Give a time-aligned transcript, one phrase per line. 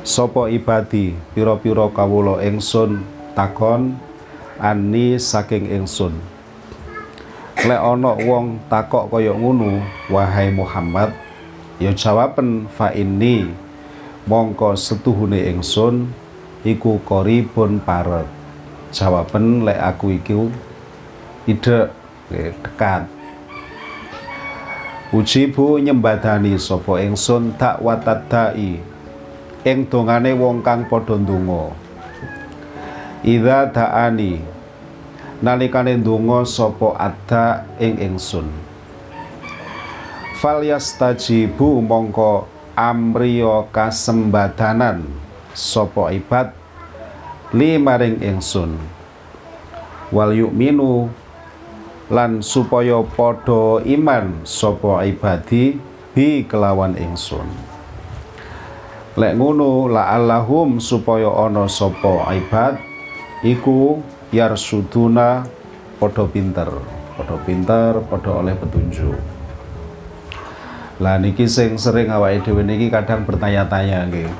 [0.00, 3.04] Sopo ibadi pira-pira kawula ingsun
[3.36, 4.00] takon
[4.56, 6.16] ani saking ingsun
[7.60, 11.12] lek ana wong takok kaya ngono wahai Muhammad
[11.76, 13.52] ya jawaben fa inni
[14.24, 16.08] mongko setuhune ingsun
[16.64, 18.24] iku koribun paret
[18.96, 20.34] jawaben lek aku iki
[21.44, 21.92] ide
[22.32, 23.04] dekat.
[25.10, 28.78] Ujibu nyembadani sapa ingsun tak watadai
[29.60, 31.76] ing dongane wong kang padha ndonga.
[33.20, 34.40] Idza da'ani
[35.44, 38.48] nalikane ndonga sapa ada ing ingsun.
[40.40, 45.04] Fal yastajibu mongko amriya kasembadanan
[45.52, 46.56] sapa ibad
[47.52, 48.80] li maring ingsun.
[50.08, 51.12] Wal yu'minu
[52.08, 55.76] lan supaya padha iman sapa ibadi
[56.16, 57.69] bi kelawan ingsun
[59.18, 62.78] lek ngono la allahum supaya ana sapa ibad
[63.42, 63.98] iku
[64.30, 65.42] yarsuduna
[65.98, 66.70] padha pinter
[67.18, 69.18] padha pinter padha oleh petunjuk.
[71.02, 74.30] Lah niki sing sering awake dhewe niki kadang bertanya-tanya nggih.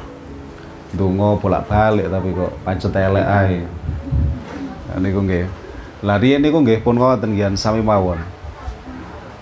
[0.95, 3.59] Donga bolak-balik tapi kok pancet elek ae.
[5.03, 5.51] Niku nggih.
[6.07, 8.23] Lah riyen niku nggih pun ngoten nggih sami mawon.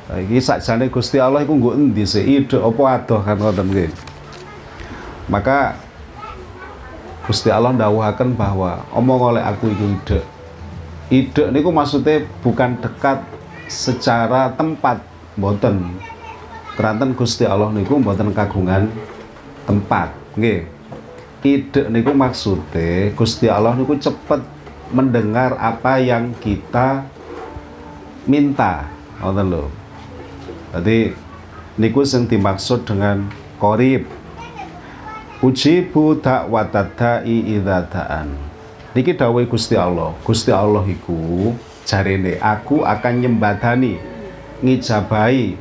[0.09, 2.25] Iki sakjane Gusti Allah iku nggo endi sih?
[2.25, 4.08] Ide apa adoh kan ngoten nggih
[5.29, 5.77] maka
[7.29, 10.21] Gusti Allah ndawuhaken bahwa omong oleh aku itu ide
[11.09, 13.21] ide niku maksudnya bukan dekat
[13.69, 15.05] secara tempat
[15.37, 16.01] mboten.
[16.77, 18.89] Keranten Gusti Allah niku mboten kagungan
[19.69, 20.13] tempat.
[20.41, 20.65] Nggih.
[21.45, 24.41] Ide niku maksudnya Gusti Allah niku cepet
[24.89, 27.05] mendengar apa yang kita
[28.25, 28.89] minta.
[29.21, 29.65] Ngoten lho.
[30.73, 31.13] Jadi
[31.77, 33.29] niku sing dimaksud dengan
[33.61, 34.07] korib
[35.39, 38.27] ujibu dakwatadai idza da'an.
[38.91, 40.11] Niki dawuh Gusti Allah.
[40.27, 41.55] Gusti Allah iku
[41.87, 44.03] jarene aku akan nyembadani
[44.59, 45.55] ngijabahi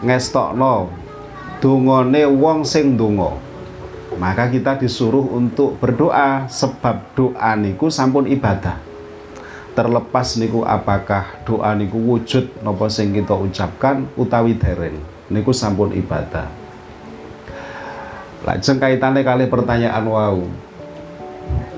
[0.00, 0.88] ngestokno
[1.60, 3.36] dungane wong sing donga
[4.16, 8.80] maka kita disuruh untuk berdoa sebab doa niku sampun ibadah.
[9.76, 14.98] Terlepas niku apakah doa niku wujud napa sing kita ucapkan utawi dereng
[15.30, 16.57] niku sampun ibadah
[18.46, 20.46] Lajeng kaitane kali pertanyaan wau.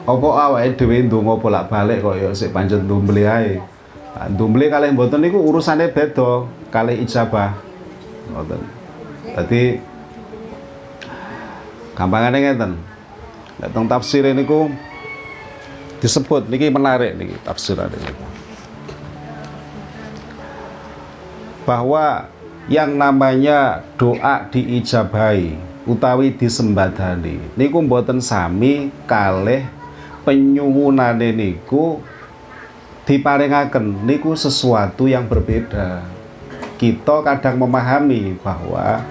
[0.05, 3.63] Apa awake dhewe ndonga bolak-balik kok ya sik pancet ndumble ae.
[4.33, 7.57] Ndumble kalih mboten niku urusane beda kalih ijabah.
[8.33, 8.61] Ngoten.
[9.39, 9.63] Dadi
[11.97, 12.73] gampangane ngeten.
[13.61, 14.69] Nek teng tafsir niku
[16.01, 18.25] disebut niki menarik niki tafsirane niku.
[21.65, 22.29] Bahwa
[22.69, 27.41] yang namanya doa diijabahi utawi disembadani.
[27.57, 29.65] Niku mboten sami kalih
[30.25, 32.01] penyuwunane niku
[33.09, 36.05] diparingaken niku sesuatu yang berbeda.
[36.77, 39.05] Kita kadang memahami bahwa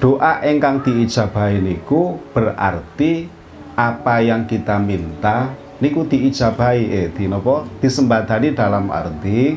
[0.00, 3.28] doa ingkang diijabahi niku berarti
[3.76, 6.82] apa yang kita minta niku diijabahi.
[6.92, 9.56] Eh di napa disembadani dalam arti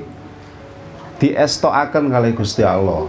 [1.20, 3.08] diestokaken kalih Gusti Allah.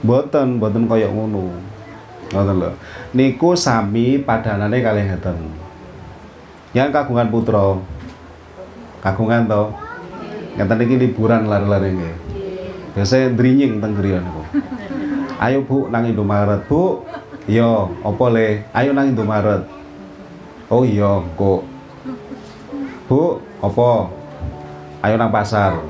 [0.00, 1.69] Boten boten kaya ngono
[2.30, 2.70] ngoten lho.
[3.14, 5.38] Niku sami padanane kalih ngeten.
[6.74, 7.78] Yang kagungan putra.
[9.02, 9.62] Kagungan to?
[10.54, 12.16] Ngeten iki liburan lari-lari nggih.
[12.94, 14.42] Biasa drinying teng griya niku.
[15.42, 16.66] Ayo bu nang Indomaret.
[16.70, 17.02] Bu
[17.50, 18.66] iya apa le?
[18.74, 19.66] Ayo nang Indomaret.
[20.70, 21.66] Oh iya kok
[23.10, 23.90] bu apa?
[25.00, 25.80] Ayo nang pasar.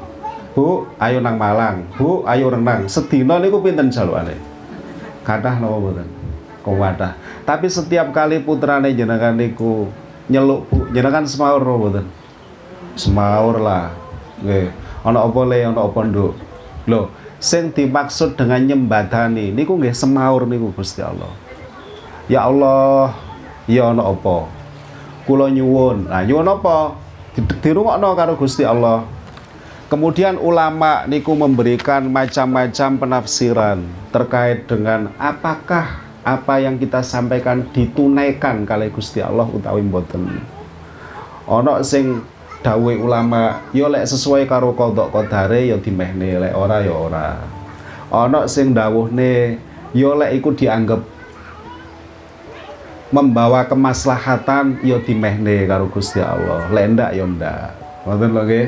[0.55, 1.87] Bu, ayo nang Malang.
[1.94, 2.87] Bu, ayo renang.
[2.91, 4.35] Sedina niku pinten jalukane?
[5.23, 6.19] Kathah napa mboten?
[6.70, 7.19] Kuwathah.
[7.43, 9.90] Tapi setiap kali putrane jenengan niku
[10.31, 12.06] nyeluk jenengan semaur mboten?
[12.94, 13.90] Semaur lah.
[14.38, 14.70] Nggih.
[15.02, 16.32] Ana apa le, ana apa nduk?
[16.87, 17.11] Lho,
[17.43, 21.32] sing dimaksud dengan nyembadani niku nggih semaur niku Gusti Allah.
[22.31, 23.19] Ya Allah,
[23.67, 24.46] ya ana apa?
[25.26, 26.06] Kula nyuwun.
[26.06, 26.94] Nah, nyuwun apa?
[27.64, 29.02] Dirungokno karo Gusti Allah.
[29.90, 33.82] Kemudian ulama niku memberikan macam-macam penafsiran
[34.14, 40.28] terkait dengan apakah apa yang kita sampaikan ditunaikan kali Gusti Allah utawi mboten.
[41.49, 42.20] Ana sing
[42.61, 47.40] dawuh ulama yo lek sesuai karo kodok kodare yo dimehne lek ora yo ora.
[48.12, 49.56] Ana sing dawuhne
[49.96, 51.00] yo lek iku dianggap
[53.11, 56.69] membawa kemaslahatan yo dimehne karo Gusti Allah.
[56.69, 57.72] Lek ndak yo ndak.
[58.05, 58.67] Ngoten lho nggih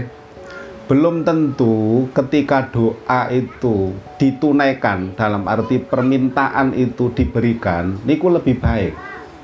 [0.91, 8.93] belum tentu ketika doa itu ditunaikan dalam arti permintaan itu diberikan niku lebih baik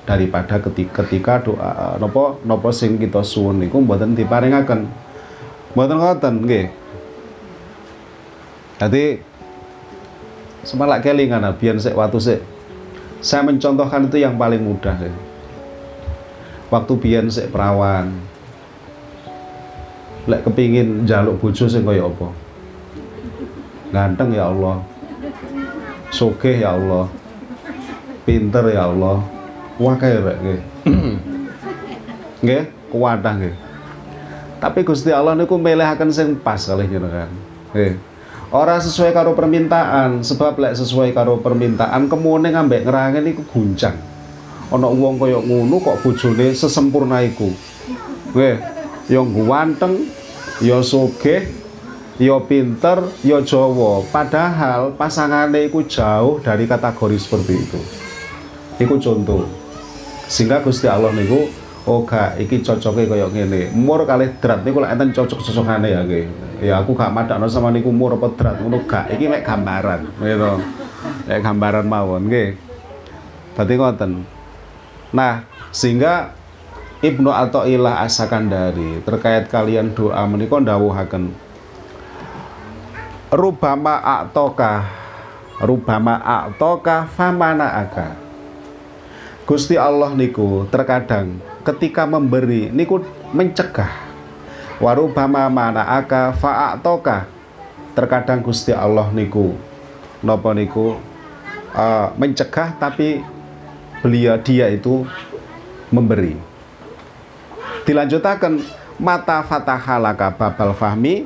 [0.08, 4.88] daripada ketika, ketika doa nopo nopo sing kita suwun niku mboten diparingaken.
[5.76, 6.66] Mboten ngoten nggih.
[8.78, 9.04] Jadi
[10.64, 12.40] semalak kelingan biyen sik waktu sik.
[13.18, 15.12] Saya mencontohkan itu yang paling mudah sih.
[16.72, 18.27] Waktu biyen sik perawan,
[20.28, 22.28] lek kepingin jaluk bojo sing kaya apa?
[23.88, 24.84] Ganteng ya Allah.
[26.12, 27.08] Sugih ya Allah.
[28.28, 29.24] Pinter ya Allah.
[29.80, 30.60] Wakai rek nggih.
[32.44, 33.54] Nggih kuwadah nggih.
[34.58, 37.30] Tapi Gusti Allah niku milihaken sing pas kali jenengan
[37.72, 37.96] nggih.
[38.48, 43.96] Ora sesuai karo permintaan sebab lek sesuai karo permintaan kemune ngambek ngerangen iku guncang.
[44.68, 47.48] Ana wong kaya ngono kok bojone sesempurna iku.
[48.36, 48.56] Nggih.
[49.08, 49.94] Yang ganteng
[50.58, 51.46] ya sugih
[52.18, 54.02] ya pinter ya Jawa.
[54.10, 57.80] Padahal pasangannya itu jauh dari kategori seperti itu.
[58.78, 59.46] Itu contoh.
[60.28, 61.48] Sehingga Gusti Allah niku
[61.88, 66.26] gak iki cocoknya kayak gini umur kali drat niku lek enten cocok-cocokane ya nggih.
[66.58, 68.60] Ya aku gak madakno sama niku umur apa drat.
[68.60, 70.52] Ngono gak iki mek gambaran gitu.
[71.26, 72.60] Mek gambaran mawon nggih.
[73.56, 74.12] Dadi ngoten.
[75.16, 76.37] Nah sehingga
[76.98, 81.30] Ibnu Athaillah As-Sakandari terkait kalian doa menika ndawuhaken.
[83.30, 84.82] Rubama a'toka
[85.62, 88.18] Rubama a'toka famana aka.
[89.46, 92.98] Gusti Allah niku terkadang ketika memberi niku
[93.30, 94.10] mencegah.
[94.82, 97.30] Warubama mana aka fa'atoka
[97.94, 99.54] terkadang Gusti Allah niku
[100.18, 100.98] nopo niku
[101.78, 103.22] uh, mencegah tapi
[104.02, 105.06] beliau dia itu
[105.94, 106.47] memberi
[107.88, 108.60] dilanjutakan
[109.00, 111.24] mata fatahalaka babal fahmi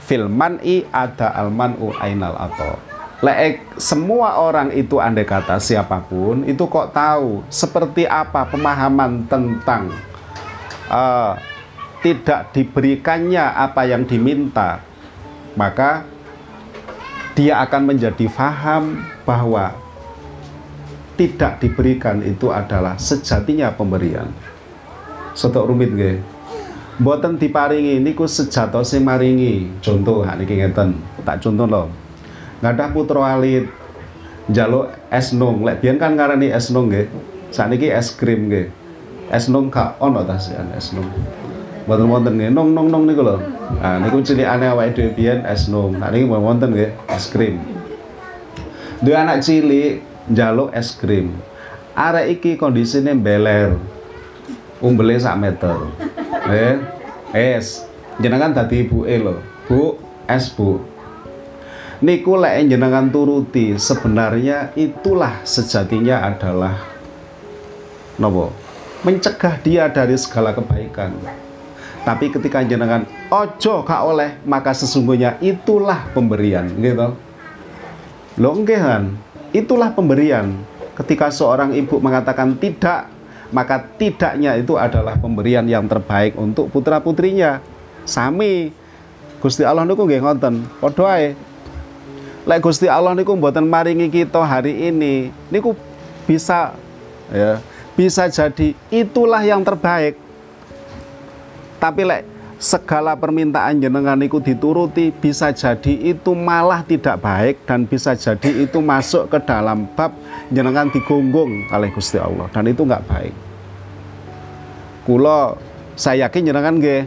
[0.00, 2.80] filman i ada alman u ainal atau
[3.16, 9.88] Leek semua orang itu andai kata siapa pun itu kok tahu seperti apa pemahaman tentang
[10.92, 11.32] uh,
[12.04, 14.84] tidak diberikannya apa yang diminta
[15.56, 16.04] maka
[17.32, 19.72] dia akan menjadi faham bahwa
[21.16, 24.28] tidak diberikan itu adalah sejatinya pemberian
[25.36, 26.16] sotok rumit nggih.
[26.96, 29.68] Mboten diparingi niku sejatose maringi.
[29.84, 30.96] Contoh hak niki ngeten.
[31.28, 31.92] Tak contoh lho.
[32.64, 33.68] Ngadah putra alit
[34.48, 35.60] njaluk es nung.
[35.60, 37.12] Lek biyen kan ngarani es nung nggih
[37.52, 38.72] sakniki es krim nggih.
[39.28, 41.12] Es nung gak ono ta es nung.
[41.84, 42.50] Mboten wonten nggih.
[42.56, 43.36] Nung nung nung niku lho.
[43.76, 46.00] Nah niku cilikane awake dhewe biyen es nung.
[46.00, 47.60] Nah niki wonten nggih es krim.
[49.04, 50.00] Duwe anak cilik
[50.32, 51.36] njaluk es krim.
[51.92, 53.76] Arek iki kondisine beler
[54.80, 55.76] umbele sak meter.
[56.48, 56.76] Eh
[57.32, 57.84] es.
[58.16, 60.80] Jenengan tadi ibu e lo bu es bu.
[61.96, 66.76] Niku lek jenengan turuti sebenarnya itulah sejatinya adalah
[68.20, 68.52] nopo?
[69.04, 71.16] Mencegah dia dari segala kebaikan.
[72.04, 77.16] Tapi ketika jenengan ojo kak oleh maka sesungguhnya itulah pemberian gitu
[78.36, 78.52] lo
[79.56, 80.52] itulah pemberian.
[80.96, 83.08] Ketika seorang ibu mengatakan tidak
[83.54, 87.62] maka tidaknya itu adalah pemberian yang terbaik untuk putra putrinya
[88.06, 88.74] sami.
[89.38, 90.66] Gusti Allah niku nggih ngoten.
[90.82, 91.28] Padha ae.
[92.46, 95.74] Lek Gusti Allah niku mboten maringi kita hari ini niku
[96.30, 96.78] bisa
[97.30, 97.58] ya
[97.98, 100.14] bisa jadi itulah yang terbaik.
[101.82, 108.16] Tapi lek segala permintaan jenengan itu dituruti bisa jadi itu malah tidak baik dan bisa
[108.16, 110.16] jadi itu masuk ke dalam bab
[110.48, 112.48] jenengan digonggong oleh Gusti Allah.
[112.48, 113.34] Dan itu nggak baik.
[115.04, 115.60] Kulo
[115.94, 117.04] saya yakin jenengan nggih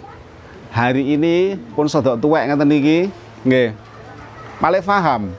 [0.69, 2.99] hari ini pun sodok tuwek ngeten niki
[3.43, 3.73] nggih.
[4.61, 5.33] Malih paham.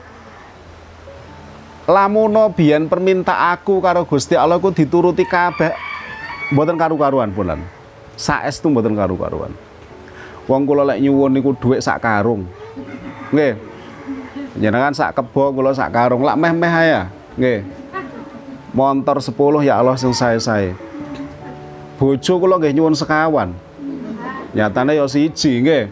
[1.87, 5.71] Lamuno biyen perminta aku karo Gusti Allah ku dituruti kabeh.
[6.51, 7.63] Mboten karu-karuan punan
[8.21, 9.49] saestu mboten karu-karuan
[10.49, 12.49] Wong kula lek nyuwun niku dhuwit sak karung.
[13.29, 13.53] Nggih.
[14.57, 17.01] Jenengan sak kebo kula sak karung, lak meh-meh ya.
[17.37, 17.59] Nggih.
[18.71, 20.71] Montor 10 ya Allah sing sae-sae.
[21.99, 23.53] Bojo kula nggih nyuwun sekawan.
[24.51, 25.83] Nyatane ya siji nggih.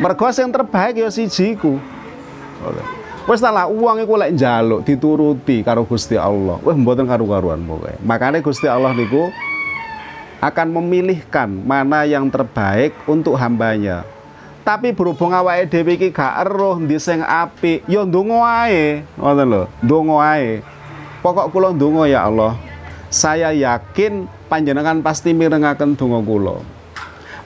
[0.00, 1.76] Mergo sing terbaik ya siji ku.
[3.22, 6.58] Wes lah uang iku lek njaluk dituruti karo Gusti Allah.
[6.58, 7.94] Wah mboten karu-karuan pokoke.
[8.02, 9.30] Makanya Gusti Allah niku
[10.42, 14.02] akan memilihkan mana yang terbaik untuk hambanya.
[14.66, 19.06] Tapi berhubung awake dhewe iki gak eruh ndi sing apik, ya ndonga ae.
[19.18, 19.62] Ngoten lho,
[20.18, 20.62] ae.
[21.22, 22.58] Pokok kula ndonga ya Allah.
[23.06, 26.56] Saya yakin panjenengan pasti mirengaken donga kula.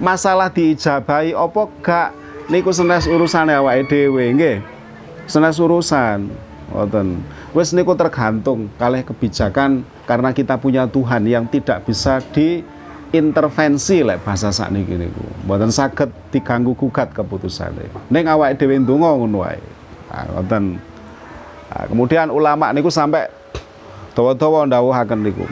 [0.01, 2.09] Masalah diijabahi apa gak
[2.47, 4.57] niku senes urusane awake dhewe nggih
[5.27, 6.31] senes urusan
[6.71, 7.19] ngoten
[7.51, 12.23] wis niku tergantung kalih kebijakan karena kita punya Tuhan yang tidak bisa
[13.17, 15.25] diintervensi lek bahasa sakniki niku.
[15.49, 17.89] Mboten saged diganggu gugat keputusane.
[18.13, 19.57] Ning awake dhewe ndonga ngono wae
[20.37, 20.77] ngoten
[21.73, 23.33] nah, kemudian ulama niku sampai
[24.13, 25.49] dawa-dawa ndawuhaken niku.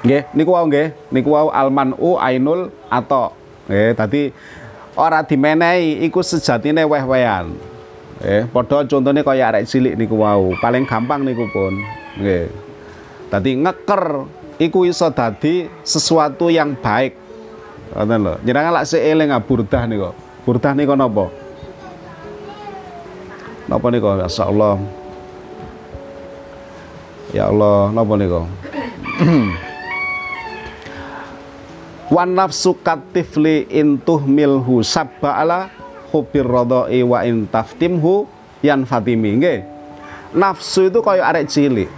[0.00, 0.22] Nggih.
[0.32, 0.96] Niku wau nggih.
[1.12, 3.36] Niku wau almanu ainul atau
[3.68, 4.22] nggih tadi
[4.96, 7.52] ora dimenehi iku sejatine weh-wehan.
[8.24, 11.76] Eh, padha contohnya kaya arek cilik niku wau, paling gampang niku pun.
[12.16, 12.48] Nggih.
[13.28, 14.24] Dadi ngeker
[14.56, 17.16] iku iso dadi sesuatu yang baik.
[17.96, 18.34] Ngoten lho.
[18.44, 20.10] Jenengan lak seeling burdah niku.
[20.44, 21.30] Burdah niku napa?
[23.66, 24.06] Napa niku?
[24.14, 24.76] Masyaallah.
[27.34, 28.42] Ya Allah, napa niku?
[32.14, 35.66] Wan nafsu katifli intuh milhu sabba ala
[36.14, 38.30] hubir rodoi wa in taftimhu
[38.62, 39.34] yan fatimi
[40.30, 41.90] nafsu itu kaya arek cilik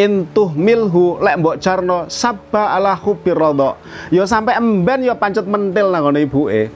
[0.00, 2.96] intuh milhu lek mbok carno sabba ala
[3.36, 3.76] rodo
[4.08, 6.72] ya sampai emben ya pancet mentil nang ngene ibuke.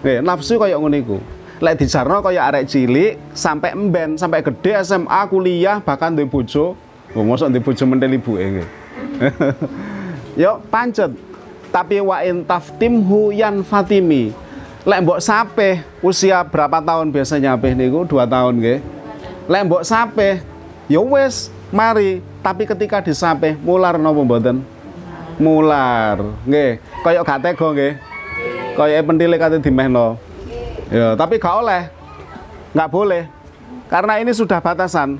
[0.00, 1.18] Nggih nafsu kaya ngono iku.
[1.60, 6.72] Lek dijarno kaya arek cilik sampai emben sampai gede SMA kuliah bahkan duwe bojo.
[7.12, 8.68] Oh, mosok duwe bojo mentil ibuke nggih.
[10.40, 11.12] Yo pancet.
[11.70, 14.32] Tapi wa in taftimhu yan fatimi.
[14.88, 15.20] Lek mbok
[16.00, 18.08] usia berapa tahun biasanya apeh niku?
[18.08, 18.80] Dua tahun nggih.
[19.44, 20.40] Lek mbok sape
[20.88, 24.62] ya wis mari tapi ketika disape mular napa mboten?
[25.40, 26.82] Mular nggih.
[27.00, 27.92] Kaya gak tega nggih.
[28.76, 30.20] Kaya pentile kate dimehno.
[30.92, 31.82] Ya tapi gak oleh.
[32.76, 33.24] Nggak boleh.
[33.90, 35.18] Karena ini sudah batasan.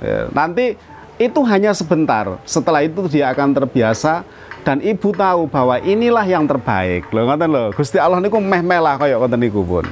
[0.00, 0.78] Ya, nanti
[1.20, 2.40] itu hanya sebentar.
[2.48, 4.24] Setelah itu dia akan terbiasa.
[4.64, 7.12] Dan ibu tahu bahwa inilah yang terbaik.
[7.12, 7.64] Lho ngoten lho.
[7.76, 9.84] Gusti Allah niku meh melah kaya ngoten niku pun.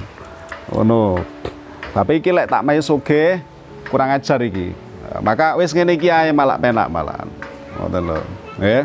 [0.73, 1.21] Ngono.
[1.93, 3.45] Tapi iki lek tak mayu soge
[3.93, 7.28] kurang ajar iki maka wis ngene iki ae malah penak malahan
[7.76, 8.19] ngoten lho.
[8.61, 8.85] Nggih.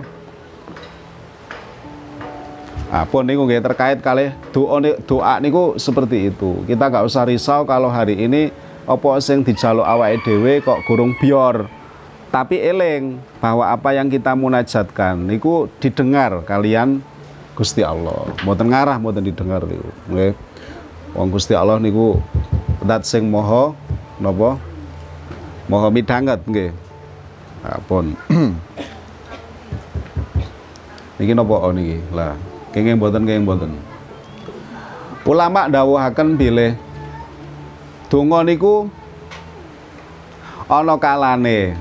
[2.87, 6.63] Nah, pun niku nggih terkait kali doa doa niku seperti itu.
[6.63, 8.49] Kita nggak usah risau kalau hari ini
[8.87, 11.67] apa sing dijaluk awake dhewe kok gurung bior.
[12.31, 17.03] Tapi eling bahwa apa yang kita munajatkan niku didengar kalian
[17.55, 18.31] Gusti Allah.
[18.43, 19.91] Mboten ngarah mboten didengar niku.
[20.07, 20.33] Nggih.
[21.11, 22.23] Wong Gusti Allah niku
[22.87, 23.75] dat sing moho
[24.23, 24.55] napa
[25.67, 26.71] moho midanget nggih.
[27.67, 28.15] Apun
[31.19, 31.99] niki napa niki?
[32.15, 32.39] Lah
[32.71, 33.71] kenging mboten kenging mboten.
[35.27, 36.79] Ulama dawuhaken bilih
[38.07, 38.87] donga niku
[40.71, 41.75] ana kalane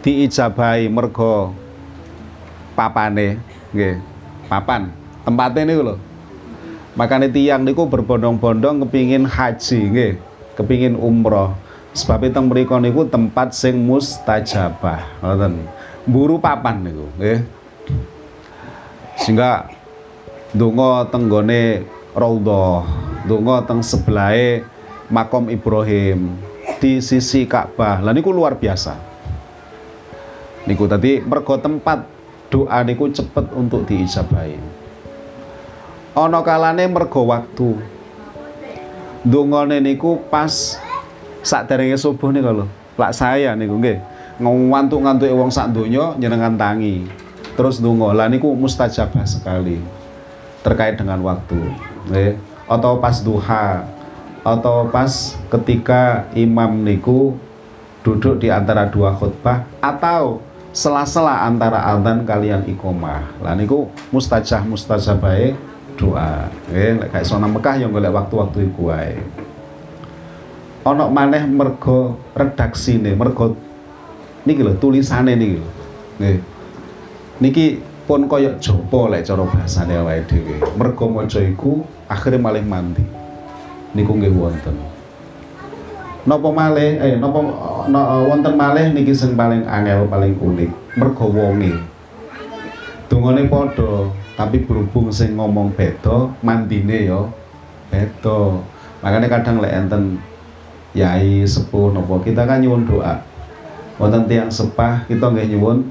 [0.00, 1.52] diijabahi mergo
[2.72, 3.36] papane
[3.76, 4.00] nggih.
[4.48, 4.88] Papan
[5.28, 5.96] tempatnya niku lho.
[6.96, 10.12] Makanya tiang niku berbondong-bondong kepingin haji nggih.
[10.56, 11.67] Kepingin umroh
[11.98, 15.18] sebab itu mriku niku tempat sing mustajabah.
[15.18, 15.66] Ngoten.
[16.06, 17.42] Buru papan niku nggih.
[19.18, 19.66] Sehingga
[20.54, 21.82] donga tenggone
[22.14, 22.86] raudhah
[23.26, 24.62] donga teng sebelahe
[25.10, 26.38] makom Ibrahim
[26.78, 27.98] di sisi Ka'bah.
[27.98, 28.94] Lah niku luar biasa.
[30.70, 32.06] Niku tadi mergo tempat
[32.46, 34.56] doa niku cepet untuk diijabahi.
[36.14, 37.74] Ana kalane mergo waktu.
[39.26, 40.78] Dongane niku pas
[41.42, 42.66] sakderenge subuh niku lho.
[42.98, 43.98] Lak saya niku nggih.
[44.38, 47.06] Ngantuk-ngantuke wong sak donya nyenengan tangi.
[47.58, 49.82] Terus donga lah niku mustajabah sekali
[50.62, 51.58] terkait dengan waktu.
[52.10, 52.38] Nggih.
[52.68, 53.86] Atau pas duha
[54.46, 55.10] atau pas
[55.50, 57.34] ketika imam niku
[58.06, 60.40] duduk di antara dua khutbah atau
[60.70, 64.62] sela-sela antara adzan kalian ikomah lah niku mustajah
[65.18, 65.58] baik
[65.98, 66.46] doa.
[66.70, 69.18] Nggih lek gak iso Mekah yang golek waktu-waktu iku wae
[70.86, 73.56] ana maneh mergo redaksine mergo
[74.46, 75.68] niki lho tulisane niki lho.
[76.18, 76.38] Nggih.
[77.38, 77.64] Niki
[78.08, 80.56] pun kaya jopo lek cara bahasane awake dhewe.
[80.80, 83.04] Mergo maca iku akhire malih mandi.
[83.94, 84.76] Niku nggih wonten.
[86.26, 87.40] Nopo malih eh nopo
[87.88, 90.70] no, wonten malih niki sing paling angel paling unik?
[90.98, 91.72] Mergo wonge.
[93.08, 97.22] Dongane padha tapi berhubung sing ngomong beda mandine ya
[97.92, 98.60] beda.
[98.98, 100.18] Makanya kadang lek enten
[100.98, 102.18] yai sepuh nopo.
[102.18, 103.22] Kita kan nyuwun doa.
[103.98, 105.86] Wonten tiang sepah kita nggak nyuwun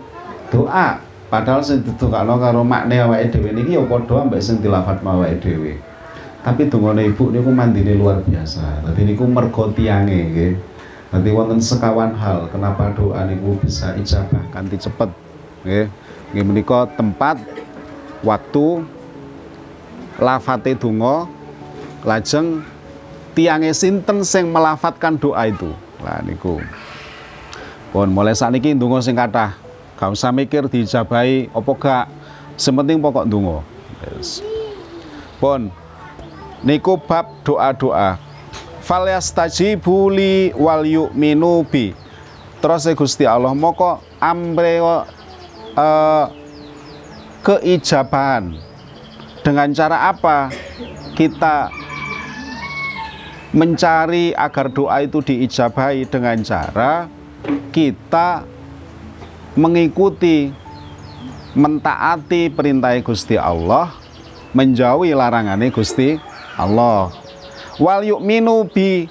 [0.51, 0.99] doa.
[1.27, 5.75] Padahal sing didongakno karo makne awake dhewe niki ya padha ambek sing dilafat awake dhewe.
[6.39, 8.87] Tapi dongane ibu niku mandine luar biasa.
[8.87, 10.53] Dadi niku mergo tiange nggih.
[11.11, 15.11] Nanti wonten sekawan hal kenapa doa niku bisa ijabah kanthi cepet
[15.67, 15.87] nggih.
[16.31, 17.43] Nggih menika tempat
[18.23, 18.87] waktu
[20.15, 21.27] lafate donga
[22.07, 22.63] lajeng
[23.37, 25.69] tiange sinten sing melafatkan doa itu.
[26.01, 26.57] Lah niku.
[27.93, 29.53] Pun mulai saat ini donga sing kathah.
[29.97, 32.05] Gak usah mikir dijabahi apa gak.
[32.57, 33.61] Sementing pokok donga.
[34.01, 34.41] Yes.
[35.37, 35.69] Pun
[36.65, 38.17] niku bab doa-doa
[38.87, 41.91] falyastajibu li wal yu'minu bi
[42.63, 46.25] terus Gusti Allah moko amre uh,
[47.43, 48.55] keijabahan
[49.43, 50.49] dengan cara apa
[51.19, 51.67] kita
[53.57, 57.09] mencari agar doa itu diijabahi dengan cara
[57.73, 58.45] kita
[59.57, 60.53] mengikuti
[61.57, 63.97] mentaati perintah Gusti Allah
[64.53, 66.21] menjauhi larangannya Gusti
[66.53, 67.09] Allah.
[67.81, 69.09] Wal yu'minu bi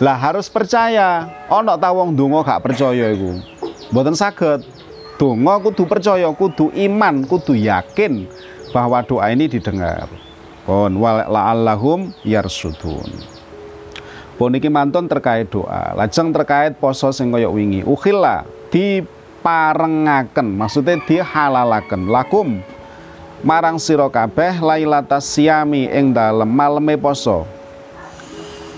[0.00, 1.28] lah harus percaya.
[1.52, 3.36] Ono ta wong donga gak percaya iku?
[3.92, 4.64] Mboten saged.
[5.20, 8.26] Donga kudu percaya kudu iman kudu yakin
[8.72, 10.08] bahwa doa ini didengar.
[10.64, 10.96] Wal
[11.28, 13.33] la'allahum yarsudun
[14.34, 15.94] pun iki mantun terkait doa.
[15.94, 17.86] Lajeng terkait poso sing kaya wingi.
[17.86, 20.58] Ukhilla diparengaken.
[20.58, 22.10] Maksudnya dihalalaken.
[22.10, 22.58] Lakum
[23.44, 27.46] marang sira kabeh lailatas siami ing dalem maleme poso.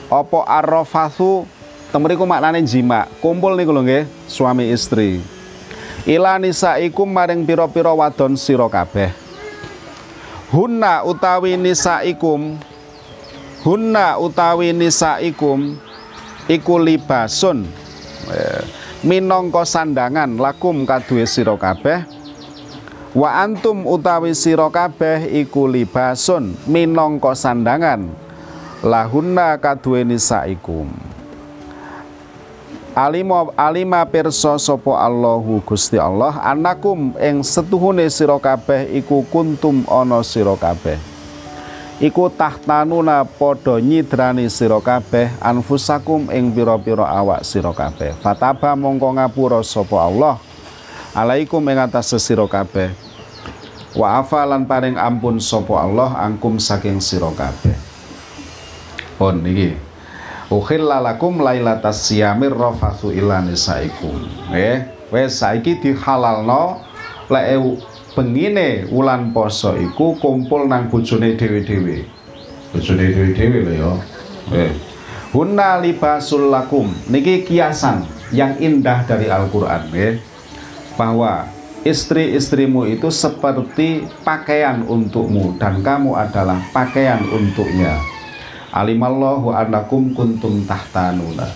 [0.06, 1.46] Opo arrofathu
[1.90, 5.18] temeriku maknane jima kumpul niku lho nggih suami istri.
[6.06, 9.10] Ila nisaikum maring pira-pira wadon sira kabeh.
[10.54, 12.54] Hunna utawi nisaikum
[13.64, 15.76] hunna utawi nisaikum
[16.48, 17.64] iku libasun.
[18.26, 18.62] Eh,
[19.06, 22.02] minangka sandangan lakum kaduwe sira kabeh.
[23.16, 28.26] Wa antum utawi sira kabeh iku libasun minangka sandangan.
[28.84, 30.92] Lahunna kaduweni saikum
[32.96, 40.24] Alima alima pirsa sapa Allahu Gusti Allah anakum ing setuhune sira kabeh iku kuntum ana
[40.24, 41.15] sira kabeh
[41.96, 48.12] iku tahtanuna padha nyidrani sira kabeh anfusakum ing pira-pira awak sira kabeh.
[48.20, 50.36] Fataba mongko ngapura sapa Allah.
[51.16, 52.92] Alaikum ing atas sira kabeh.
[53.96, 57.76] Wa afalan paring ampun sapa Allah angkum saking sira kabeh.
[59.16, 59.72] Pun niki
[60.52, 64.20] ukhilla lakum lailatas siyamir rafathu ila nisaikum.
[64.52, 64.92] Nggih.
[65.06, 66.82] Wis saiki dihalalno
[67.30, 67.46] lek
[68.16, 72.08] bengine wulan poso iku kumpul nang bojone dhewe-dhewe.
[72.72, 73.92] Bojone dhewe-dhewe lho ya.
[74.56, 74.72] Eh.
[75.36, 76.88] Hunna libasul lakum.
[77.12, 80.16] Niki kiasan yang indah dari Al-Qur'an nggih.
[80.96, 81.44] Bahwa
[81.84, 88.00] istri-istrimu itu seperti pakaian untukmu dan kamu adalah pakaian untuknya.
[88.72, 91.52] Alimallahu annakum kuntum tahtanuna.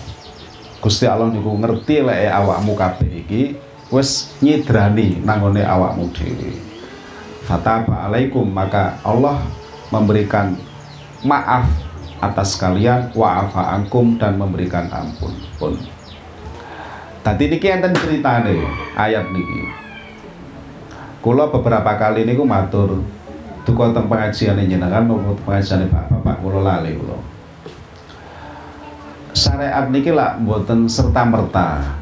[0.81, 3.53] Gusti Allah niku ngerti lek awakmu kabeh iki
[3.91, 6.55] wis nyidrani nangone awakmu dhewe.
[7.43, 9.43] Fataba alaikum maka Allah
[9.91, 10.55] memberikan
[11.27, 11.67] maaf
[12.23, 15.75] atas kalian wa'afa angkum dan memberikan ampun pun.
[17.21, 18.63] Tadi niki enten ceritane
[18.95, 19.61] ayat niki.
[21.21, 23.03] Kula beberapa kali niku matur
[23.61, 27.19] duka teng pengajian jenengan maupun pengajian bapak-bapak kula lali kula.
[29.35, 32.00] Syariat niki lak mboten serta merta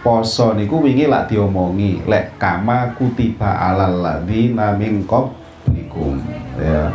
[0.00, 6.20] poso niku wingi lak diomongi lek kama kutiba alal ladzina min qablikum
[6.56, 6.92] ya.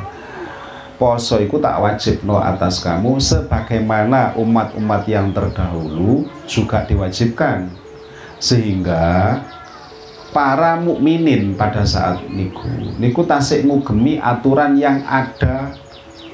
[0.95, 7.67] Poso iku tak wajib no atas kamu sebagaimana umat-umat yang terdahulu juga diwajibkan.
[8.39, 9.37] Sehingga
[10.31, 15.75] para mukminin pada saat niku niku tasik ngugemi aturan yang ada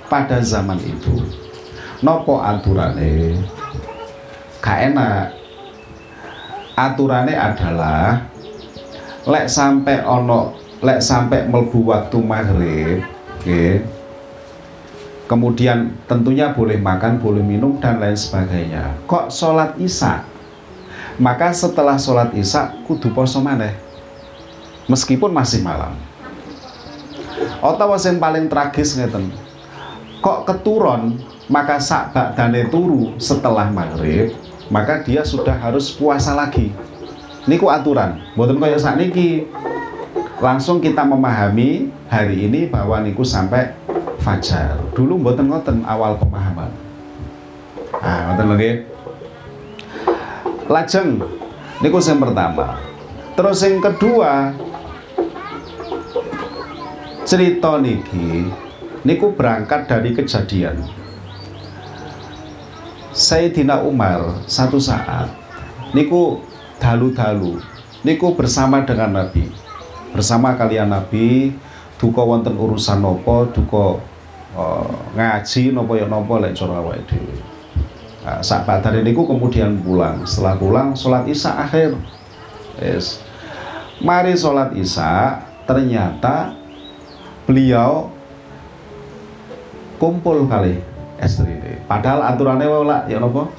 [0.05, 1.25] pada zaman itu.
[2.05, 3.41] Nopo aturane?
[4.61, 5.40] Gak enak
[6.89, 8.25] aturane adalah
[9.27, 13.05] lek sampai ono lek sampai melbu waktu maghrib
[13.37, 13.85] okay,
[15.29, 18.97] kemudian tentunya boleh makan boleh minum dan lain sebagainya.
[19.05, 20.25] Kok sholat isya?
[21.21, 23.77] Maka setelah sholat isya kudu poso maneh
[24.89, 25.93] meskipun masih malam.
[27.61, 29.29] Otawa yang paling tragis ngeten
[30.21, 31.17] kok keturun
[31.49, 34.31] maka sak dane turu setelah maghrib
[34.71, 36.71] maka dia sudah harus puasa lagi.
[37.43, 38.23] Niku aturan.
[38.39, 39.43] Boten kaya niki
[40.39, 43.75] langsung kita memahami hari ini bahwa niku sampai
[44.23, 44.79] fajar.
[44.95, 46.71] Dulu boten ngoten awal pemahaman.
[47.99, 48.71] Ah ngoten lagi
[50.71, 51.19] lajeng
[51.83, 52.79] niku yang pertama.
[53.35, 54.55] Terus yang kedua
[57.27, 58.47] cerita niki
[59.03, 61.00] niku berangkat dari kejadian
[63.11, 65.27] Sayyidina Umar satu saat
[65.91, 66.39] niku
[66.79, 67.59] dalu-dalu
[68.07, 69.51] niku bersama dengan Nabi.
[70.11, 71.55] Bersama kalian Nabi
[71.99, 73.99] duka wonten urusan nopo duka
[74.55, 77.35] uh, ngaji nopo ya nopo lek cara awake dhewe.
[78.21, 78.67] Nah, saat
[79.03, 80.23] niku kemudian pulang.
[80.23, 81.95] Setelah pulang sholat isya akhir.
[82.81, 83.21] Yes.
[84.01, 86.57] mari sholat isya ternyata
[87.45, 88.09] beliau
[90.01, 90.81] kumpul kali
[91.21, 91.53] istri
[91.91, 93.51] padahal aturannya lah ya nopo?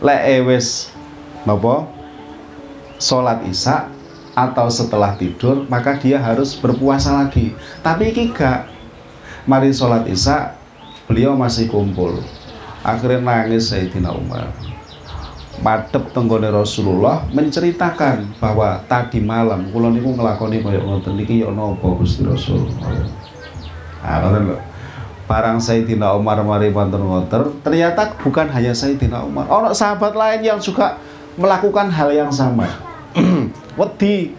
[0.00, 0.88] Lek ewes
[1.44, 1.84] nopo?
[2.96, 3.92] Sholat isya
[4.32, 7.52] atau setelah tidur maka dia harus berpuasa lagi.
[7.84, 8.72] Tapi iki gak.
[9.44, 10.56] Mari sholat isya
[11.04, 12.16] beliau masih kumpul.
[12.80, 14.48] Akhirnya nangis Sayyidina Umar.
[15.60, 21.96] Madep tenggone Rasulullah menceritakan bahwa tadi malam kula niku nglakoni kaya ngoten niki ya napa
[21.96, 22.64] Gusti Rasul.
[24.00, 24.56] Ah ngoten lho
[25.26, 27.60] barang Sayyidina Umar mari wonten ngoten.
[27.66, 30.96] Ternyata bukan hanya Sayyidina Umar ono sahabat lain yang juga
[31.34, 32.70] melakukan hal yang sama.
[33.78, 34.32] Wedi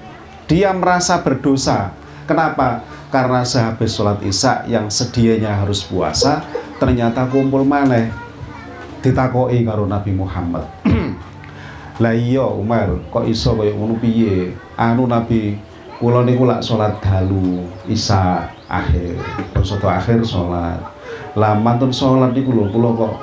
[0.47, 1.91] dia merasa berdosa.
[2.23, 2.83] Kenapa?
[3.07, 6.43] Karena sehabis sholat isya yang sedianya harus puasa
[6.79, 8.11] ternyata kumpul maneh.
[9.03, 10.67] Ditakoi karo Nabi Muhammad.
[12.03, 14.55] Lah iya Umar kok iso kaya ngono piye?
[14.77, 15.57] Anu Nabi
[15.97, 19.15] kula niku lak salat dalu isya akhir.
[19.55, 20.79] Bersoto akhir sholat.
[21.35, 23.13] Lah mantun sholat niku lho kula kok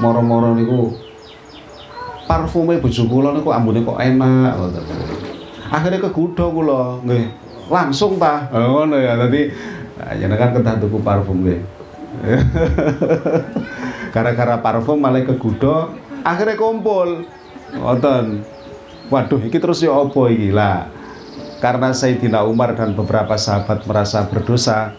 [0.00, 0.96] moro-moro niku
[2.24, 4.54] parfume bojo kula niku ambune kok enak
[5.70, 7.26] akhirnya kegudo kula nggih.
[7.70, 9.46] Langsung ta oh, ngono ya tadi
[9.98, 11.60] nah, kan kedah tuku parfum nggih.
[14.14, 15.94] Gara-gara parfum malah kegudo
[16.26, 17.24] akhirnya kumpul.
[17.70, 18.42] Ngoten.
[19.10, 20.50] Waduh iki terus ya apa iki?
[20.54, 20.99] Lah
[21.60, 24.96] karena Sayyidina Umar dan beberapa sahabat merasa berdosa,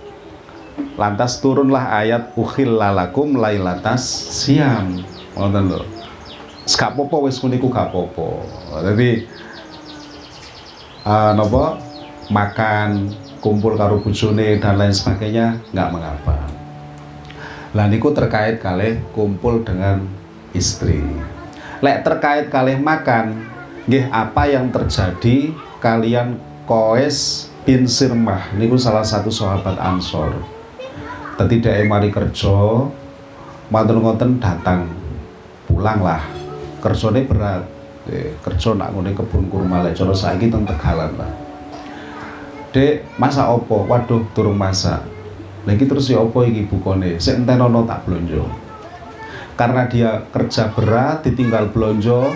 [0.94, 5.02] lantas turunlah ayat ukhil lalakum lailatas siam.
[5.34, 5.82] Ngoten lho.
[6.70, 8.46] Gak popo wis kuniku gak popo.
[8.78, 9.26] Jadi
[11.04, 11.82] uh, napa
[12.30, 13.10] makan
[13.42, 16.38] kumpul karo bojone dan lain sebagainya nggak mengapa.
[17.74, 20.06] Lah niku terkait kali kumpul dengan
[20.54, 21.02] istri.
[21.82, 23.42] Lek terkait kali makan,
[23.90, 25.50] nggih apa yang terjadi
[25.82, 30.40] kalian Koes bin Sirmah niku salah satu sahabat Ansor.
[31.36, 32.88] Tadi dia mari kerja,
[33.68, 34.88] matur ngoten datang,
[35.68, 36.24] pulanglah.
[36.80, 37.68] Kerjane berat.
[38.08, 41.32] Eh, kerja nak ngene kebun kurma lek cara saiki teng Tegalan lah.
[42.72, 43.84] Dek, masa opo?
[43.84, 45.04] Waduh, turun masak.
[45.68, 47.20] Lagi terus ya opo iki bukone?
[47.20, 48.48] Sik entenono tak blonjo.
[49.60, 52.32] Karena dia kerja berat, ditinggal blonjo,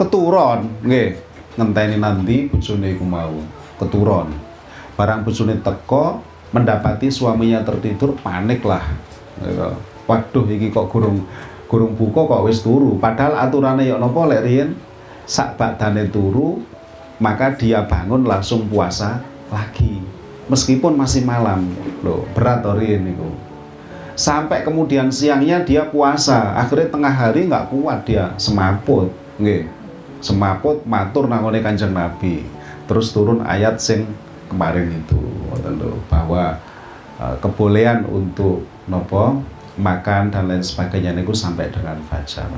[0.00, 1.27] keturun, nggih.
[1.58, 3.34] Ngenteni nanti bojone iku mau
[3.82, 4.30] keturun.
[4.94, 6.22] Barang bojone teko
[6.54, 8.86] mendapati suaminya tertidur panik lah.
[9.38, 9.70] Gitu.
[10.08, 11.28] waduh iki kok gurung
[11.68, 12.96] gurung buka kok wis turu.
[12.96, 14.78] Padahal aturannya ya nopo lek riyen?
[15.28, 16.62] Sak badane turu
[17.20, 20.00] maka dia bangun langsung puasa lagi.
[20.48, 21.68] Meskipun masih malam
[22.00, 23.12] loh berat ori ini
[24.18, 29.70] sampai kemudian siangnya dia puasa akhirnya tengah hari nggak kuat dia semaput nggih
[30.18, 32.42] semaput matur nangone kanjeng nabi
[32.88, 34.08] terus turun ayat sing
[34.48, 35.20] kemarin itu
[36.08, 36.56] bahwa
[37.20, 39.44] uh, kebolehan untuk nopo
[39.78, 42.50] makan dan lain sebagainya niku sampai dengan fajar.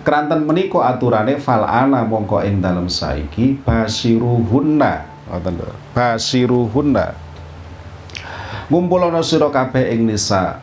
[0.00, 5.68] Keranten meniko aturannya fal ana mongko ing dalam saiki basiruhunna lho.
[5.92, 7.12] Basiruhunna.
[8.70, 10.62] Ngumpulono sira kabeh ing nisa.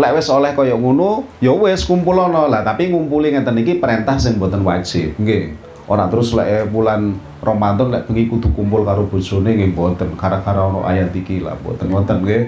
[0.00, 4.40] Lek wis oleh kaya ngono, ya wis kumpulono lah, tapi ngumpuli ngeten iki perintah sing
[4.40, 5.12] mboten wajib.
[5.20, 5.52] Nggih.
[5.84, 10.86] Ora terus lek bulan Ramadan lek bengi kudu kumpul karo bojone nggih mboten gara-gara ono
[10.86, 12.42] ayat iki lah mboten wonten nggih.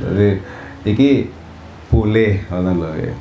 [0.00, 0.28] Jadi
[0.86, 1.10] iki
[1.90, 3.14] boleh ngoten lho ya.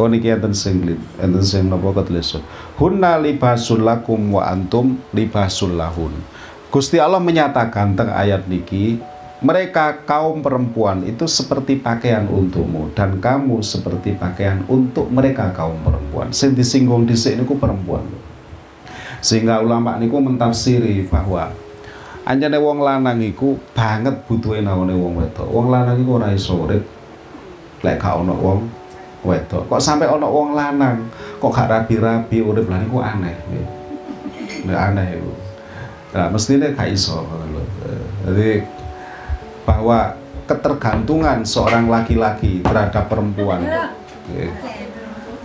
[0.00, 0.82] Oh niki enten sing
[1.22, 2.34] enten sing napa ketulis.
[2.76, 6.10] Hunna libasul lakum wa antum libasul lahun.
[6.72, 8.96] Gusti Allah menyatakan teng ayat niki
[9.42, 16.30] mereka kaum perempuan itu seperti pakaian untukmu dan kamu seperti pakaian untuk mereka kaum perempuan.
[16.30, 18.06] Sing disinggung dhisik niku perempuan.
[19.18, 21.50] Sehingga ulama niku mentafsiri bahwa
[22.22, 25.50] anjane wong lanang iku banget butuhe nawone wong wedok.
[25.50, 26.82] Wong lanang iku ora iso urip
[27.82, 28.60] lek gak ono wong
[29.26, 29.66] wedok.
[29.66, 31.10] Kok sampai ono wong lanang
[31.42, 33.34] kok gak rabi-rabi urip lan iku aneh.
[34.70, 35.32] Nek aneh iku.
[36.12, 37.26] Nah, mestinya gak iso
[38.22, 38.81] Jadi
[39.62, 43.62] bahwa ketergantungan seorang laki-laki terhadap perempuan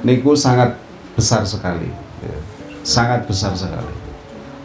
[0.01, 0.77] niku sangat
[1.13, 1.89] besar sekali
[2.21, 2.38] ya.
[2.86, 3.93] sangat besar sekali.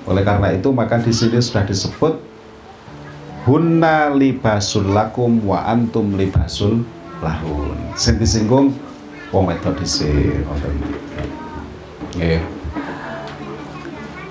[0.03, 2.19] Oleh karena itu maka di sini sudah disebut
[3.47, 6.85] hunna libasul lakum wa antum libasul
[7.23, 7.79] lahun.
[7.95, 8.75] Sing disinggung
[9.33, 10.73] wong wedok dhisik wonten
[12.13, 12.45] nggih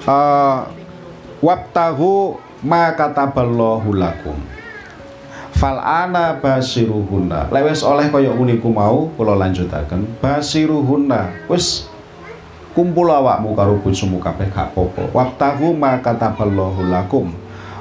[0.05, 0.69] uh,
[1.41, 4.38] wabtahu ma kataballahu lakum
[5.62, 7.54] fal ana basiruhunna.
[7.54, 10.17] Lewes oleh kaya uniku mau kula lanjutaken.
[10.17, 11.45] Basiruhunna.
[11.45, 11.86] Wis
[12.74, 15.13] kumpul awakmu karo bojomu kabeh gak apa-apa.
[15.78, 17.30] Ma kataballahu lakum.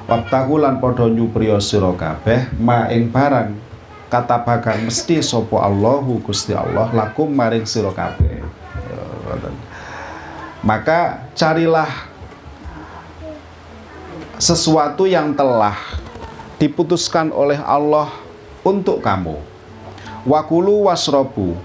[0.05, 3.73] Wabtahu lan padha nyupriya sira kabeh ma ing barang.
[4.11, 8.45] Katabakan mesti sapa Allahu Gusti Allah lakum maring sira kabeh.
[10.61, 11.88] Maka carilah
[14.37, 15.79] sesuatu yang telah
[16.61, 18.12] diputuskan oleh Allah
[18.61, 19.40] untuk kamu
[20.29, 21.57] wakulu wasrobu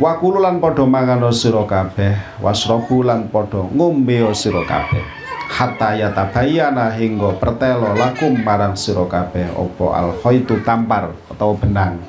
[0.00, 5.04] Wakulu lan padha mangano sira kabeh, wasrabu lan padha ngombe sira kabeh.
[5.46, 12.02] Hatta yatabayyana hingga pertelo lakum marang sira kabeh apa al khaitu tampar atau benang.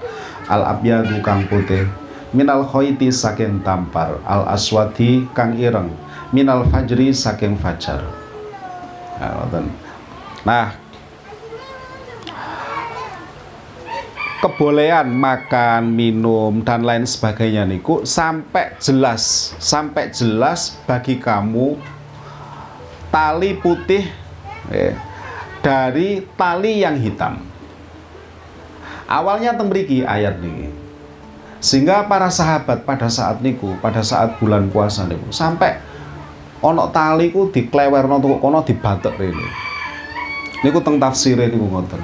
[0.49, 1.85] Al abyadu kang putih
[2.33, 5.93] minal khaiti saking tampar al aswadi kang ireng
[6.33, 7.99] minal fajri saking fajar.
[10.47, 10.73] Nah,
[14.43, 21.79] kebolehan makan, minum dan lain sebagainya niku sampai jelas, sampai jelas bagi kamu
[23.07, 24.03] tali putih
[24.67, 24.91] eh,
[25.63, 27.39] dari tali yang hitam.
[29.07, 30.67] Awalnya tembriki ayat nih.
[31.63, 35.79] Sehingga para sahabat pada saat niku, pada saat bulan puasa niku sampai
[36.59, 39.47] onok tali ku diklewerno tuku kono dibatek rene.
[40.67, 42.03] Niku teng tafsir niku ngoten.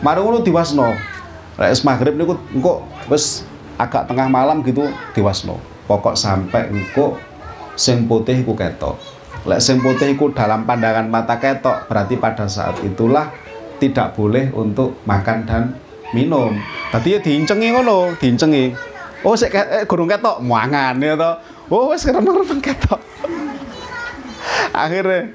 [0.00, 1.09] Mari ngono diwasno,
[1.58, 3.42] Rek maghrib niku engko wis
[3.80, 4.86] agak tengah malam gitu
[5.16, 5.56] diwasno.
[5.88, 7.16] Pokok sampai engko
[7.74, 9.00] sing putih iku ketok.
[9.48, 13.32] Lek sing putih iku dalam pandangan mata ketok, berarti pada saat itulah
[13.80, 15.62] tidak boleh untuk makan dan
[16.12, 16.52] minum.
[16.92, 18.76] Tadi ya diincengi ngono, diincengi.
[19.24, 21.32] Oh, sik eh, gurung ketok, mangan ya to.
[21.72, 23.00] Oh, wis kerem-kerem ketok.
[24.84, 25.32] Akhirnya,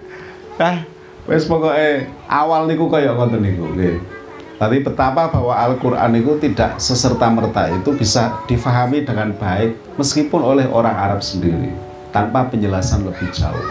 [0.61, 0.85] ah,
[1.25, 4.14] wis pokoknya awal niku kaya ngoten niku nggih.
[4.55, 10.95] Tapi betapa bahwa Al-Quran itu tidak seserta-merta itu bisa difahami dengan baik meskipun oleh orang
[10.95, 11.75] Arab sendiri
[12.15, 13.67] tanpa penjelasan lebih jauh.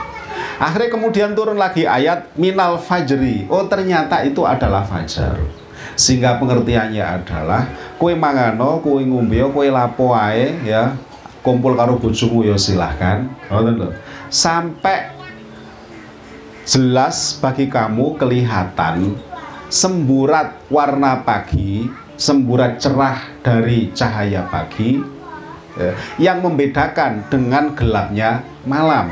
[0.60, 3.48] Akhirnya kemudian turun lagi ayat minal fajri.
[3.48, 5.40] Oh ternyata itu adalah fajar.
[5.96, 7.64] Sehingga pengertiannya adalah
[7.96, 10.92] kue mangano, kue ngombe, kue lapo ae ya
[11.40, 13.24] kumpul karo bojomu ya silahkan.
[14.28, 15.16] Sampai
[16.64, 19.16] jelas bagi kamu kelihatan
[19.74, 25.02] semburat warna pagi, semburat cerah dari cahaya pagi
[25.74, 25.90] ya,
[26.22, 29.10] yang membedakan dengan gelapnya malam.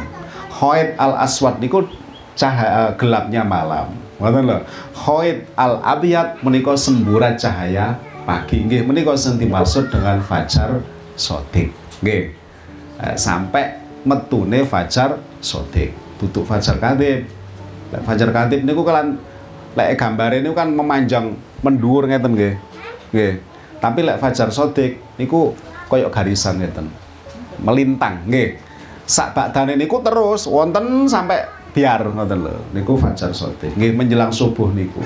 [0.63, 1.83] Hoid al aswad niku
[2.39, 3.91] cahaya gelapnya malam.
[4.23, 4.63] Ngoten lho.
[5.03, 8.63] Hoid al abiyat menika semburat cahaya pagi.
[8.63, 10.79] Nggih menika sing dimaksud dengan fajar
[11.19, 11.75] sodik.
[12.07, 12.31] Nggih.
[13.03, 15.91] Eh, sampai metune fajar sodik.
[16.23, 17.27] Tutup fajar kadib.
[18.07, 19.32] Fajar kadib niku kalian
[19.73, 22.55] lek gambar ini kan memanjang mendur ngeten nggih.
[23.13, 23.35] Nggih.
[23.81, 25.57] Tapi lek Fajar Sodik niku
[25.89, 26.89] koyok garisan ngeten.
[27.63, 28.59] Melintang nggih.
[29.09, 32.57] Sak bakdane niku terus wonten sampai biar ngoten lho.
[32.77, 33.75] Niku Fajar Sodik.
[33.75, 35.01] Nggih menjelang subuh niku.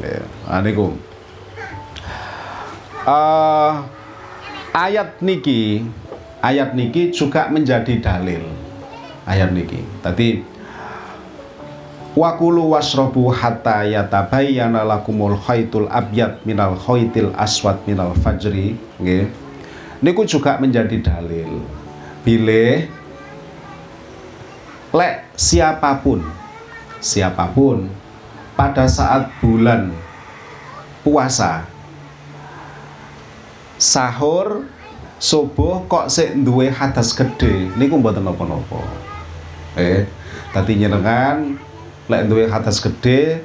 [0.00, 0.22] Nggih.
[0.46, 0.92] Ah niku.
[3.02, 3.82] Uh,
[4.72, 5.84] ayat niki
[6.38, 8.42] ayat niki juga menjadi dalil
[9.28, 10.42] ayat niki tadi
[12.12, 18.76] Wakulu wasrobu hatta yatabayyana lakumul khaitul abyad minal khaitil aswad minal fajri.
[19.00, 19.32] Nggih.
[20.04, 21.64] Niku juga menjadi dalil.
[22.20, 22.92] Bile
[24.92, 26.20] lek siapa pun
[27.00, 27.88] siapa pun
[28.52, 29.88] pada saat bulan
[31.00, 31.64] puasa
[33.80, 34.68] sahur
[35.16, 38.84] subuh kok sik duwe hadas gede niku mboten napa-napa.
[39.80, 40.04] Eh
[40.52, 41.56] tadi nyenengan
[42.10, 43.42] lek duwe hadas gede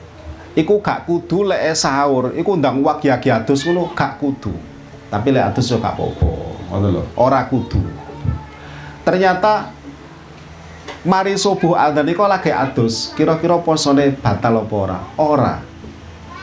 [0.58, 4.54] iku gak kudu lek sahur iku ndang wagi-agi adus ngono gak kudu.
[5.08, 6.32] Tapi lek adus yo gak apa-apa.
[6.74, 7.04] Ngono lho.
[7.16, 7.80] Ora kudu.
[9.06, 9.72] Ternyata
[11.06, 15.00] mari subuh adzan iku lagi adus kira-kira posone batal apa ora?
[15.22, 15.56] Ora.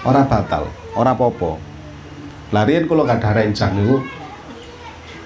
[0.07, 1.51] Ora batal ora apa-apa.
[2.55, 3.99] Larian kalau gak ada rencang niku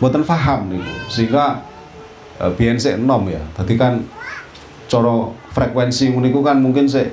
[0.00, 0.92] mboten paham niku.
[1.12, 1.60] Sehingga
[2.40, 3.42] e, biyen sik enom ya.
[3.52, 4.00] Tadi kan
[4.88, 7.12] cara frekuensi ngono kan mungkin sik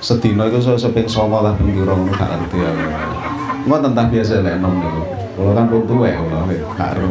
[0.00, 2.70] sedina iku seping 9 lah ping pira ngono gak ngerti ya.
[3.68, 5.02] Ngoten tentang biasa lek enom niku.
[5.36, 6.38] Kula kan rung tuwek kula
[6.76, 7.08] gak ero.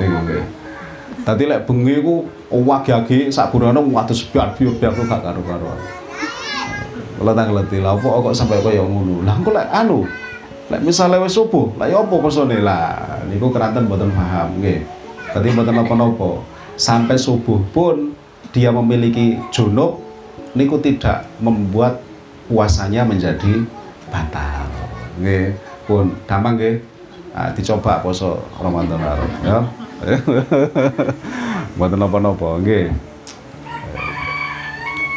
[0.00, 0.44] Niku nggih.
[1.30, 5.78] Lek bengi ku wagi-agi sak burono wates biar-biar ku gak karo-karuan.
[7.20, 9.20] Kalau tak ngerti lah, kok sampai kaya ngono.
[9.28, 10.08] Lah engko lek anu,
[10.72, 13.20] lek misalnya wis subuh, lek ya apa pesone lah.
[13.28, 14.80] Niku keranten mboten paham nggih.
[15.28, 16.40] Tadi mboten napa-napa.
[16.80, 18.16] Sampai subuh pun
[18.50, 20.02] dia memiliki junub
[20.54, 22.02] niku tidak membuat
[22.50, 23.62] puasanya menjadi
[24.10, 24.66] batal.
[25.22, 25.54] Nggih,
[25.86, 26.82] pun gampang nggih.
[27.30, 28.98] Nah, dicoba poso Ramadan
[29.46, 29.62] ya.
[31.78, 32.90] Mboten napa-napa nggih.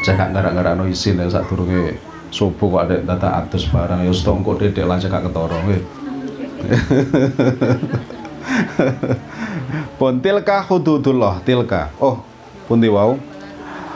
[0.03, 1.97] Cekak gara-gara no isin ya sak durunge
[2.33, 5.81] subuh kok ada data atus barang ya stok engko dedek lah cekak ketara nggih.
[9.97, 11.89] Pun tilka hududullah tilka.
[11.97, 12.19] Oh,
[12.65, 13.19] pundi wau?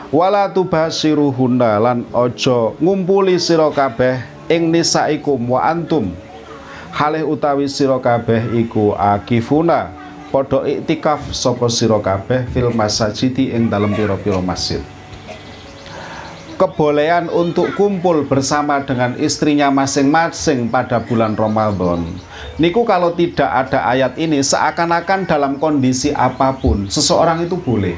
[0.08, 6.12] Wala tubasiruhunna lan ojo ngumpuli sira kabeh ing nisaikum wa antum.
[6.92, 9.92] Halih utawi sira kabeh iku akifuna
[10.32, 14.80] padha iktikaf sapa sira kabeh fil masajidi ing dalem pira-pira masjid
[16.58, 22.02] kebolehan untuk kumpul bersama dengan istrinya masing-masing pada bulan Ramadan.
[22.58, 27.94] Niku kalau tidak ada ayat ini seakan-akan dalam kondisi apa pun seseorang itu boleh.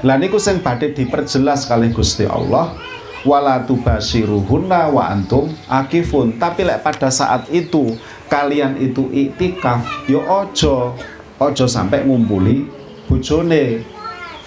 [0.00, 2.72] Lah niku sing badhe diperjelas kali Gusti Allah
[3.20, 8.00] wala tubashiruhunna wa antum akifun tapi lek pada saat itu
[8.32, 10.96] kalian itu iktikaf yo ya ojo
[11.36, 12.64] ojo sampai ngumpuli
[13.04, 13.84] bojone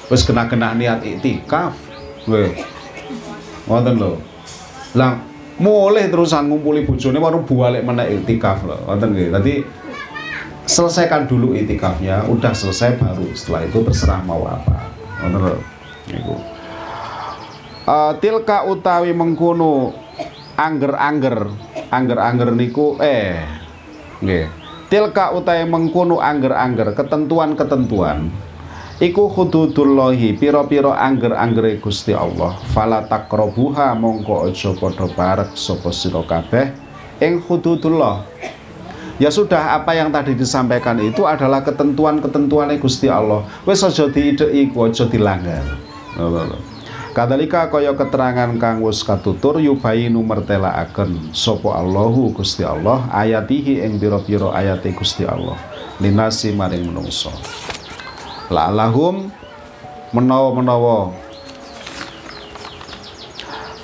[0.10, 1.78] wis kena-kena niat iktikaf
[2.26, 2.50] weh
[3.64, 4.20] Ngoten lho.
[5.00, 5.24] Lah
[5.60, 8.76] mulai terusan ngumpuli bojone baru balik mana itikaf lho.
[8.84, 9.30] Ngoten nggih.
[9.32, 9.54] Tadi
[10.68, 14.93] selesaikan dulu itikafnya, udah selesai baru setelah itu terserah mau apa.
[16.12, 16.36] Niku.
[17.84, 19.92] Uh, tilka utawi mengkono
[20.56, 21.52] angger-angger
[21.92, 23.44] angger-angger niku eh
[24.24, 24.48] nggih.
[24.88, 28.32] Tilka utawi mengkono angger-angger ketentuan-ketentuan
[29.04, 32.56] iku hududullahi pira-pira angger-anggere Gusti Allah.
[32.72, 36.72] Fala takrobuha mongko aja padha barek sapa sira kabeh.
[37.20, 38.24] Ing hududullah
[39.22, 43.46] ya sudah apa yang tadi disampaikan itu adalah ketentuan-ketentuan Gusti Allah.
[43.66, 45.66] Wis aja diideki aja dilanggar.
[47.14, 54.50] Kadalika kaya keterangan kang wis katutur yubayinu mertelaaken sapa Allahu Gusti Allah ayatihi ing pira-pira
[54.50, 55.54] ayate Gusti Allah.
[56.02, 57.30] Linasi maring menungso.
[58.50, 59.30] La'alahum
[60.10, 61.14] menawa-menawa.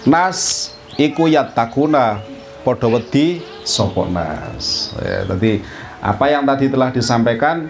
[0.10, 2.26] Nas iku takuna
[2.66, 4.98] padha wedi sapa nas.
[4.98, 5.62] Ya tadi
[6.02, 7.70] apa yang tadi telah disampaikan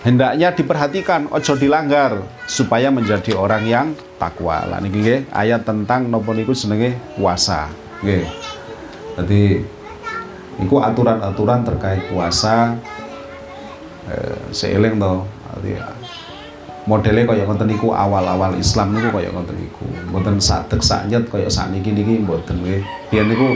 [0.00, 4.64] hendaknya diperhatikan ojo dilanggar supaya menjadi orang yang takwa.
[4.64, 7.68] Lah niki nggih ayat tentang nopo niku jenenge puasa.
[8.00, 8.24] Nggih.
[9.20, 9.42] Dadi
[10.56, 12.80] niku aturan-aturan terkait puasa
[14.08, 15.14] eh, seiling to.
[16.88, 19.84] Modelnya kaya ngoten niku awal-awal Islam niku kaya ngoten niku.
[20.08, 22.80] Mboten sadek saknyet kaya sakniki niki mboten nggih.
[23.12, 23.52] Biyen niku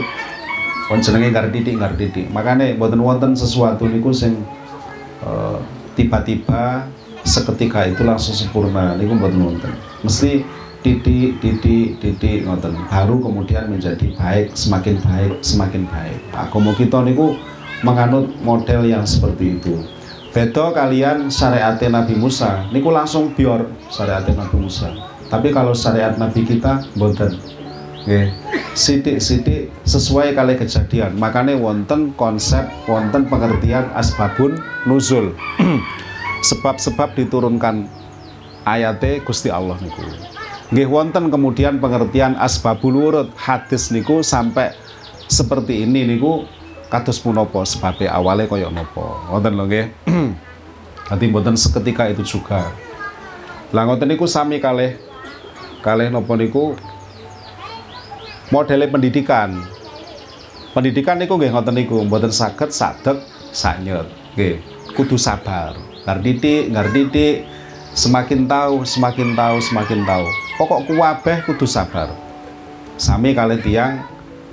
[0.85, 2.25] kon jenenge ngartitik ngartitik.
[2.29, 4.37] Makane mboten wonten sesuatu niku sing
[5.25, 5.57] uh,
[5.97, 6.85] tiba-tiba
[7.25, 9.73] seketika itu langsung sempurna niku mboten wonten.
[10.05, 10.45] Mesti
[10.85, 16.19] titik titik titik ngoten baru kemudian menjadi baik semakin baik semakin baik.
[16.37, 17.33] Agama kita niku
[17.85, 19.85] menganut model yang seperti itu
[20.33, 24.91] Beto kalian syariat Nabi Musa niku langsung bior syariat Nabi Musa
[25.27, 27.37] tapi kalau syariat Nabi kita boten
[28.77, 31.17] sidik-sidik sesuai kali kejadian.
[31.17, 35.33] Makanya wonten konsep wonten pengertian asbabun nuzul.
[36.49, 37.89] Sebab-sebab diturunkan
[38.69, 40.05] ayate Gusti Allah niku.
[40.69, 43.29] Nggih wonten kemudian pengertian asbabul wurud.
[43.33, 44.73] Hadis niku sampai
[45.25, 46.45] seperti ini niku
[46.93, 49.85] kados punapa sebabe awale kaya napa ngoten lho nggih.
[51.09, 52.69] Nanti mboten seketika itu juga.
[53.73, 54.97] Lah ngoten niku sami kalih
[55.81, 56.77] kalih napa niku
[58.53, 59.57] modele pendidikan.
[60.75, 63.17] Pendidikan niku nggih ngoten niku mboten saged sadek
[63.55, 64.05] sanyet.
[64.35, 64.59] Nggih
[64.93, 65.73] kudu sabar.
[66.05, 67.47] Ngardidik ngardidik
[67.95, 70.25] semakin tahu semakin tahu semakin tahu.
[70.59, 72.11] Pokok kuwabeh kudu sabar.
[72.99, 73.93] Sami kalian tiang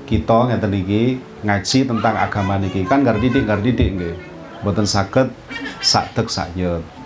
[0.07, 1.03] kita ngeten iki
[1.43, 2.87] ngaji tentang agama niki.
[2.87, 4.17] Kan ngardidik ngardidik nggih.
[4.63, 5.35] Mboten saged
[5.83, 7.02] sakdek saknyet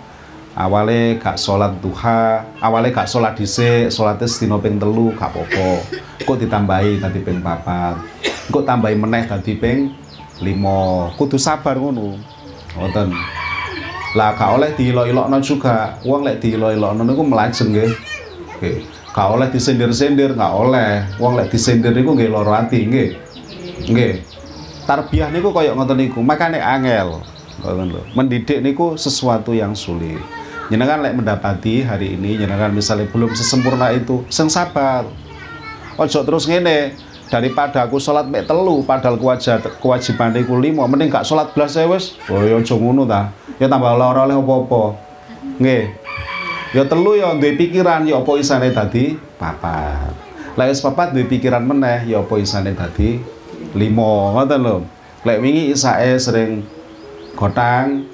[0.57, 5.85] awale gak sholat duha awale gak sholat dhisik salate sedina ping telu gak apa-apa.
[6.25, 8.01] Kok ditambahi tadi ping papat.
[8.49, 9.93] Kok tambahi meneh tadi ping
[10.41, 11.13] lima.
[11.13, 12.17] Kudu sabar ngono.
[12.73, 13.13] Ngoten
[14.17, 16.01] lah gak oleh diilo-ilokno juga.
[16.01, 17.91] Wong lek diilo-ilokno niku melajeng nggih.
[18.57, 18.77] Nggih.
[19.13, 21.05] Gak oleh disendir-sendir gak oleh.
[21.21, 23.09] Wong lek disendir niku nggih lara ati nggih.
[23.93, 24.13] Nggih.
[24.89, 26.25] Tarbiyah niku kaya ngoten niku.
[26.25, 27.21] Makane angel.
[28.17, 30.17] Mendidik niku sesuatu yang sulit.
[30.67, 35.07] Jenengan lek mendapati hari ini jenengan misalnya belum sesempurna itu sing sabar.
[35.97, 36.93] Ojo terus ngene
[37.27, 41.89] daripada aku sholat mek telu padahal kewajiban kewajiban iku lima mending gak sholat belas ya
[41.89, 43.31] wis oh ya aja ngono ta.
[43.57, 44.83] Ya tambah lara oleh apa-apa.
[45.57, 45.83] Nggih.
[46.75, 49.17] Ya telu ya duwe pikiran ya apa isane dadi?
[49.39, 50.13] Papat.
[50.59, 53.17] Lek wis papat duwe pikiran meneh ya apa isane dadi?
[53.73, 54.77] Lima ngoten lho.
[55.25, 56.61] Lek wingi isae sering
[57.33, 58.05] gotang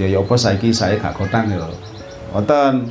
[0.00, 1.62] ya ya apa saiki saya gak gotang ya
[2.34, 2.90] ngoten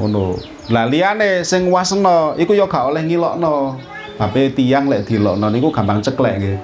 [0.00, 0.40] ngono
[0.72, 3.76] lah liyane sing wasena iku ya gak oleh ngilokno
[4.14, 6.58] tapi tiang lek dilokno niku gampang ceklek nggih.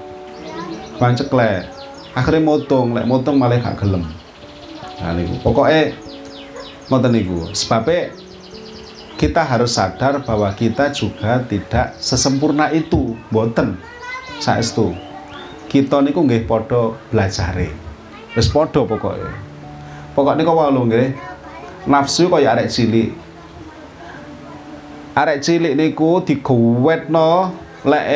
[0.94, 1.66] Gampang ceklek.
[2.14, 4.06] Akhirnya motong, lek motong malah gak gelem.
[5.02, 5.90] Nah niku pokoknya
[6.86, 7.50] ngoten niku.
[7.50, 8.14] Sebabnya
[9.18, 13.74] kita harus sadar bahwa kita juga tidak sesempurna itu, boten.
[14.38, 14.94] Saestu.
[15.66, 17.89] Kita niku nggih padha belajare.
[18.36, 19.30] Wis padha pokoknya.
[20.14, 21.08] Pokoknya kok wae nggih.
[21.90, 23.10] Nafsu kaya arek cilik.
[25.16, 27.54] Arek cilik niku digowetno
[27.86, 28.06] lek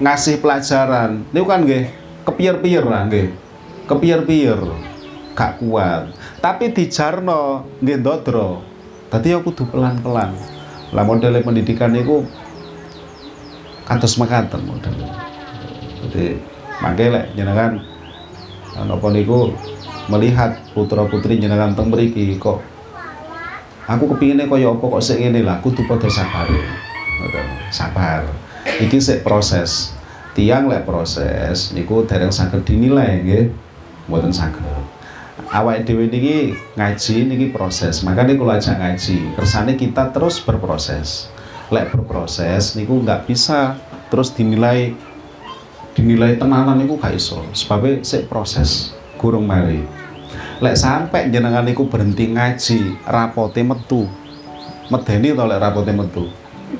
[0.00, 1.26] ngasih pelajaran.
[1.34, 1.84] Niku kan nggih
[2.24, 3.28] kepiyer-piyer lah nggih.
[3.84, 4.60] Kepiyer-piyer
[5.36, 6.08] gak kuat.
[6.40, 8.64] Tapi dijarno nggih ndodro.
[9.12, 10.32] Dadi aku kudu pelan-pelan.
[10.94, 12.24] Lah model pendidikan niku
[13.84, 14.96] kantos mekaten model
[16.04, 16.40] jadi
[16.80, 17.80] mangke lek jenengan
[18.82, 19.54] napa niku?
[20.10, 22.74] Melihat putra putri jenengan teng mriki kok
[23.84, 26.48] aku kepinginnya kaya apa kok sik ngene lah kudu padha sabar.
[27.68, 28.24] Sabar.
[28.80, 29.92] Iki sik proses.
[30.34, 33.44] Tiang lek proses niku dereng saged dinilai nggih.
[34.10, 34.64] Mboten saged.
[35.54, 38.02] Awake dhewe niki ngaji niki proses.
[38.02, 41.30] Makanya kalau aja ngaji kersane kita terus berproses.
[41.70, 43.78] Lek berproses niku nggak bisa
[44.10, 44.96] terus dinilai
[46.04, 47.40] dinilai tenanan niku gak iso.
[47.56, 49.80] Sebabnya sik proses gurung mari.
[50.60, 54.04] Lek sampai jenengan niku berhenti ngaji rapote metu.
[54.92, 56.28] Medeni to lek rapote metu?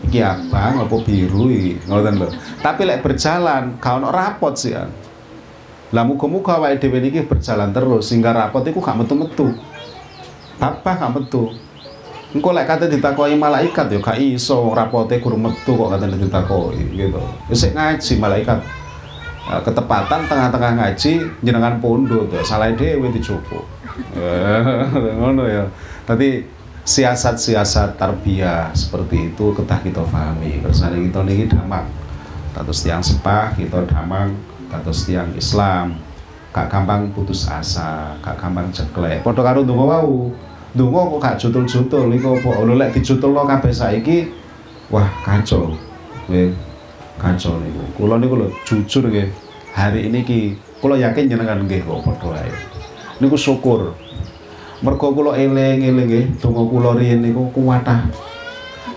[0.05, 1.49] Iki abang apa biru
[1.89, 2.29] ngoten lho.
[2.61, 4.85] Tapi lek berjalan gak ono rapot sih ya
[5.95, 9.55] lah muga-muga awake dhewe niki berjalan terus sehingga rapot iku gak metu-metu.
[10.59, 11.55] Apa gak metu.
[12.35, 17.23] Engko lek kate ditakoki malaikat ya gak iso rapote kurang metu kok kate ditakoki gitu.
[17.47, 18.84] Wis ngaji malaikat
[19.45, 21.13] ketepatan tengah-tengah ngaji
[21.45, 22.41] jenengan pondok tuh.
[22.45, 23.61] Salah dhewe dicoba
[25.21, 25.65] ngono ya.
[26.09, 26.45] Tapi
[26.85, 31.85] siasat-siasat tarbiyah seperti itu ketah kita pahami kersane kita niki damang.
[32.57, 34.33] Terus tiang sepah kita damang.
[34.73, 36.01] Terus tiang Islam.
[36.55, 40.31] Gak gampang putus asa gak gampang ceklek padha karo ndonga wau.
[40.73, 42.09] Ndonga kok gak jutul-jutul.
[42.15, 42.51] Iku apa?
[42.65, 44.19] Lho lek dijutulno kabeh saiki
[44.89, 45.73] wah kacau
[47.19, 47.83] kacau niku.
[47.99, 49.29] Kula niku lho jujur nggih
[49.75, 50.39] hari ini ki
[50.83, 52.53] kula yakin jenengan nggih kok padha ae
[53.23, 53.95] niku syukur.
[54.83, 58.07] Mergo kula eling-eling nggih donga kula riyin niku kuwatah.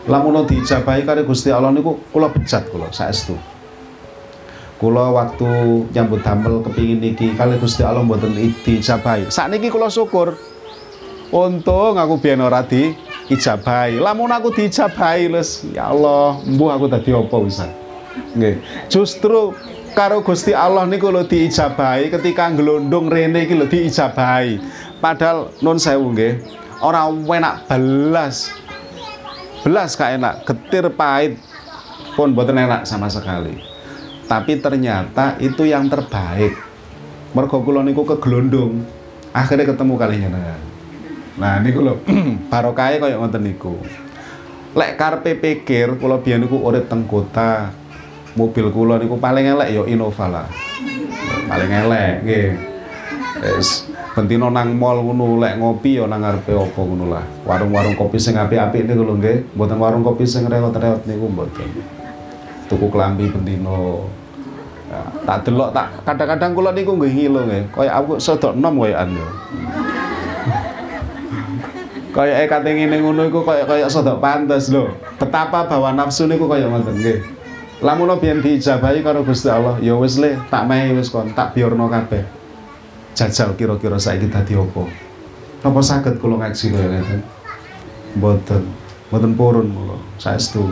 [0.08, 3.36] Lamun diijabahi karo Gusti Allah niku kula bejat kula saestu.
[4.78, 5.50] Kula waktu
[5.90, 10.38] nyambut damel kepingin niki kali Gusti Allah mboten diijabahi sakniki kula syukur.
[11.28, 12.96] Untung aku biyen ora di
[13.28, 15.68] ijabahi lamun aku diijabahi les.
[15.76, 17.68] Ya Allah mbuh aku tadi apa bisa
[18.88, 19.58] Justru
[19.98, 24.62] karo Gusti Allah niku lho diijabahi ketika nglondong rene iki lho diijabahi.
[25.02, 26.42] Padahal nun sewu nggih,
[26.82, 28.54] ora enak belas.
[29.66, 31.42] Belas gak enak, getir pahit
[32.16, 33.58] pun boten enak sama sekali.
[34.30, 36.56] Tapi ternyata itu yang terbaik.
[37.36, 38.86] Mergo kula niku keglondong.
[39.36, 40.62] Akhirnya ketemu kali jenengan.
[41.38, 42.02] Nah niku lho
[42.52, 43.76] barokahe kaya ngoten niku.
[44.78, 47.74] Lek karepe pikir kula biyen niku urip kota,
[48.38, 50.48] mobil kula niku paling elek ya Innova lah.
[51.50, 52.48] Paling elek nggih.
[53.58, 57.26] Wis bentino nang mall ngono lek ngopi ya nang ngarepe apa ngono lah.
[57.50, 59.58] Warung-warung kopi sing apik-apik niku lho nggih.
[59.58, 61.70] Mboten warung kopi sing rewot-rewot niku mboten.
[62.70, 64.06] Tuku klambi bentino.
[64.88, 67.64] Ya, tak delok tak kadang-kadang kula niku nggih ngilo nggih.
[67.74, 69.28] Kaya aku sedok enom koyokan yo.
[72.14, 74.94] Kaya kate ngene ngono iku kaya kaya sedok pantes lho.
[75.18, 77.37] Betapa bahwa nafsu niku kaya ngoten nggih
[77.78, 81.86] lamun biyen diijabahi karo Gusti Allah ya wis le tak mehi wis kon tak biorno
[81.90, 82.26] kabeh.
[83.18, 84.86] Jajal kira-kira saiki dadi apa?
[85.66, 87.22] Napa saged kula ngaji kaya ngeten
[88.18, 88.64] mboten
[89.10, 90.70] mboten purun kula saestu.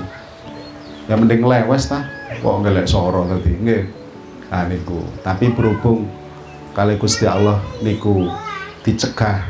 [1.06, 2.06] Ya mending lewes ta
[2.42, 3.84] kok ngelek soro tadi nggih.
[4.50, 5.02] Ah niku.
[5.22, 6.10] Tapi berhubung
[6.74, 8.30] kali Gusti Allah niku
[8.82, 9.46] dicegah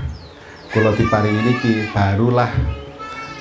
[0.76, 2.52] kula diparingi niki barulah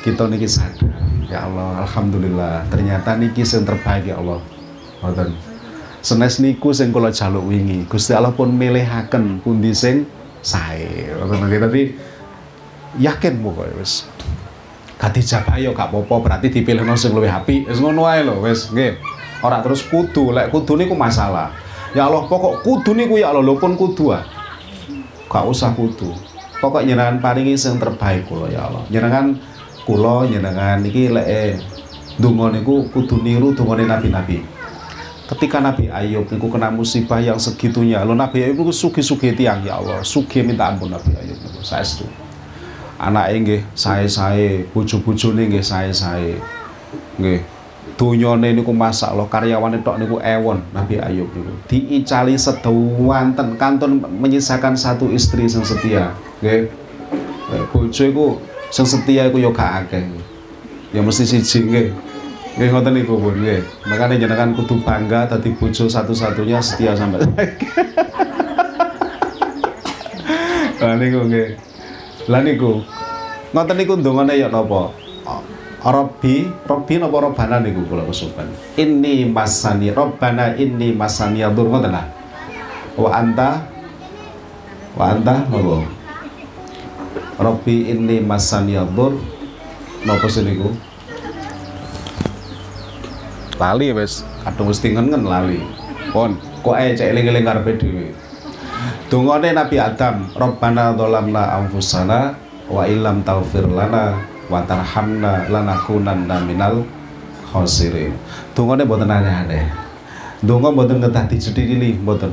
[0.07, 0.94] kita niki sadar
[1.29, 2.69] ya Allah alhamdulillah.
[2.69, 4.41] Ternyata niki sing terbaik ya Allah.
[5.01, 5.31] Ngoten.
[6.05, 7.89] Senes niku sing kula jaluk wingi.
[7.89, 10.05] Gusti Allah pun milihaken pundi sing
[10.45, 11.09] sae.
[11.17, 11.61] Ngoten nggih.
[11.65, 11.83] Tapi
[13.01, 14.05] yakin pokoknya wis.
[14.95, 17.69] Gak dijabah yo gak apa-apa berarti dipilih sing luwih apik.
[17.69, 19.01] Wis ngono ae lho wis nggih.
[19.41, 20.33] Ora terus kudu.
[20.33, 21.53] Lek kudu niku masalah.
[21.97, 24.25] Ya Allah pokok kudu niku ya Allah lho pun kudu ah.
[25.29, 26.13] Gak usah kudu.
[26.61, 28.85] Pokok nyenengan paringi sing terbaik kula ya Allah.
[28.89, 29.54] Nyenengan
[29.85, 31.53] kula nyenengan iki lek eh,
[32.19, 34.41] donga niku kudu niru dongane nabi-nabi.
[35.25, 39.81] Ketika Nabi Ayub niku kena musibah yang segitunya lo Nabi Ayub niku sugi-sugi tiang ya
[39.81, 41.65] Allah sugi minta ampun Nabi Ayub niku.
[41.65, 42.05] Saestu
[43.01, 46.39] anak nggih sae-sae bojo-bojone nggih sae-sae.
[47.19, 47.41] Nggih.
[47.95, 51.53] Donyane niku masak lo karyawane tok niku ewon Nabi Ayub niku.
[51.69, 56.15] Diicali sedawanten kantun menyisakan satu istri yang setia.
[56.41, 56.71] Nggih.
[57.71, 58.41] Bojo
[58.75, 60.03] sing setia iku yo gak akeh
[60.91, 61.89] ya mesti siji nggih
[62.55, 63.67] Nggih ngoten niku pun nggih.
[63.91, 67.27] Makane jenengan kudu bangga dadi bojo satu-satunya setia sampai
[70.79, 71.59] Lah niku nggih.
[72.31, 72.79] Lah niku
[73.51, 74.95] ngoten niku ndongane ya napa?
[75.83, 78.47] Robbi, Robbi napa Robbana niku kula kesupen.
[78.79, 82.07] Inni masani Robbana inni masani yadur ngoten lah.
[82.95, 83.67] Wa anta
[84.95, 86.04] wa anta napa?
[87.35, 89.19] Robbi inni masani yadur
[90.07, 90.71] napa sih niku?
[93.55, 95.63] lali wis kadung wis tingen lali.
[96.11, 98.07] Pon kok ae cek eling-eling karepe dhewe?
[99.11, 102.35] Dungane Nabi Adam Rabbana dzalamna anfusana
[102.67, 104.19] wa illam taghfir lana
[104.51, 106.85] wa tarhamna lanakunanna minal
[107.49, 108.13] khosirin
[108.53, 109.65] dungane mboten aneh-aneh
[110.43, 112.33] donga mboten ngetah dijedhili mboten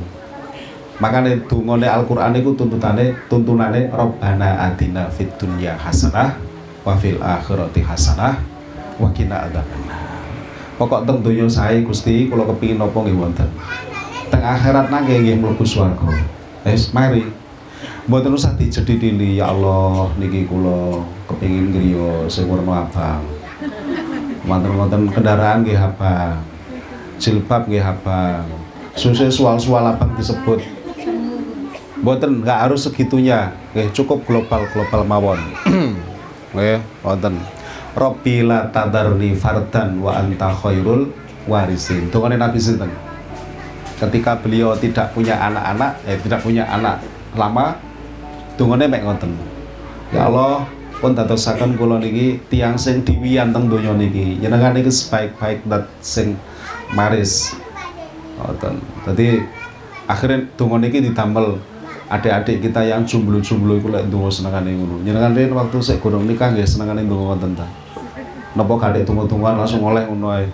[1.00, 6.36] makanya dungane Al-Qur'an iku tuntutane tuntunane Rabbana adina fid dunya hasanah
[6.84, 8.36] wa fil akhirati hasanah
[8.98, 10.02] wa qina adzabannar.
[10.76, 13.48] Pokok teng sae Gusti kula kepingin napa nggih wonten?
[14.32, 16.10] Teng akhirat nangge nggih mlebu swarga.
[16.66, 17.22] Wis mari.
[18.02, 23.22] Mboten usah dijedhili ya Allah niki kula kepingin griya sing warna abang.
[24.42, 26.42] Wonten-wonten kendaraan nggih abang
[27.22, 28.42] jilbab nggih abang.
[28.98, 30.58] Susu sual-sual abang disebut
[32.02, 35.40] mboten nggak harus segitunya nggih cukup global-global mawon
[36.54, 37.38] nggih wonten
[37.92, 41.12] Rabbi la tadarni fardan wa anta khairul
[41.44, 42.08] warisin.
[42.08, 42.88] Dongane Nabi sinten?
[44.00, 47.04] Ketika beliau tidak punya anak-anak, eh tidak punya anak
[47.36, 47.76] lama,
[48.56, 49.36] dongane mek ngoten.
[50.08, 50.64] Ya Allah,
[50.98, 54.40] pun dadosaken kula niki tiang sing diwian teng donya niki.
[54.40, 56.34] Jenengan niki sebaik-baik dat sing
[56.96, 57.52] maris.
[58.40, 58.80] Ngoten.
[59.04, 59.44] Dadi
[60.08, 61.60] akhirnya dongane niki ditamel
[62.12, 65.00] adik-adik kita yang jomblo-jomblo iku lek ndonga senengane ngono.
[65.00, 67.66] Jenengan waktu sik gorong nikah nggih senengane ndonga ngoten ta.
[68.52, 70.44] Napa kali tunggu-tungguan langsung oleh ngono ae.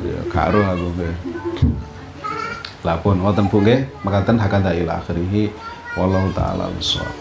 [0.00, 1.14] Ya karo aku nggih.
[2.88, 3.84] Lah pun wonten Bu nggih.
[4.00, 5.52] Mekaten hakata ila akhirih
[6.00, 7.12] wallahu taala bisawab.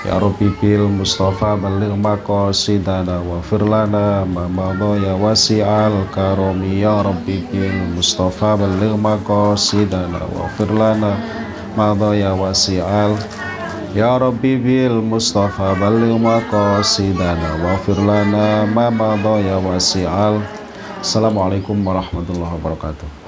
[0.00, 7.44] Ya Rabbi bil Mustafa baligh maqasidana wa firlana ma madha ya wasi'al karomi Ya Rabbi
[7.52, 11.20] bil Mustafa baligh maqasidana wa firlana
[11.76, 13.14] madha ya wasi'al
[13.90, 20.38] Ya Rabbi bil Mustafa balligh maqasidana waghfir lana ma madha ya wasi'al
[21.02, 23.19] Assalamualaikum warahmatullahi wabarakatuh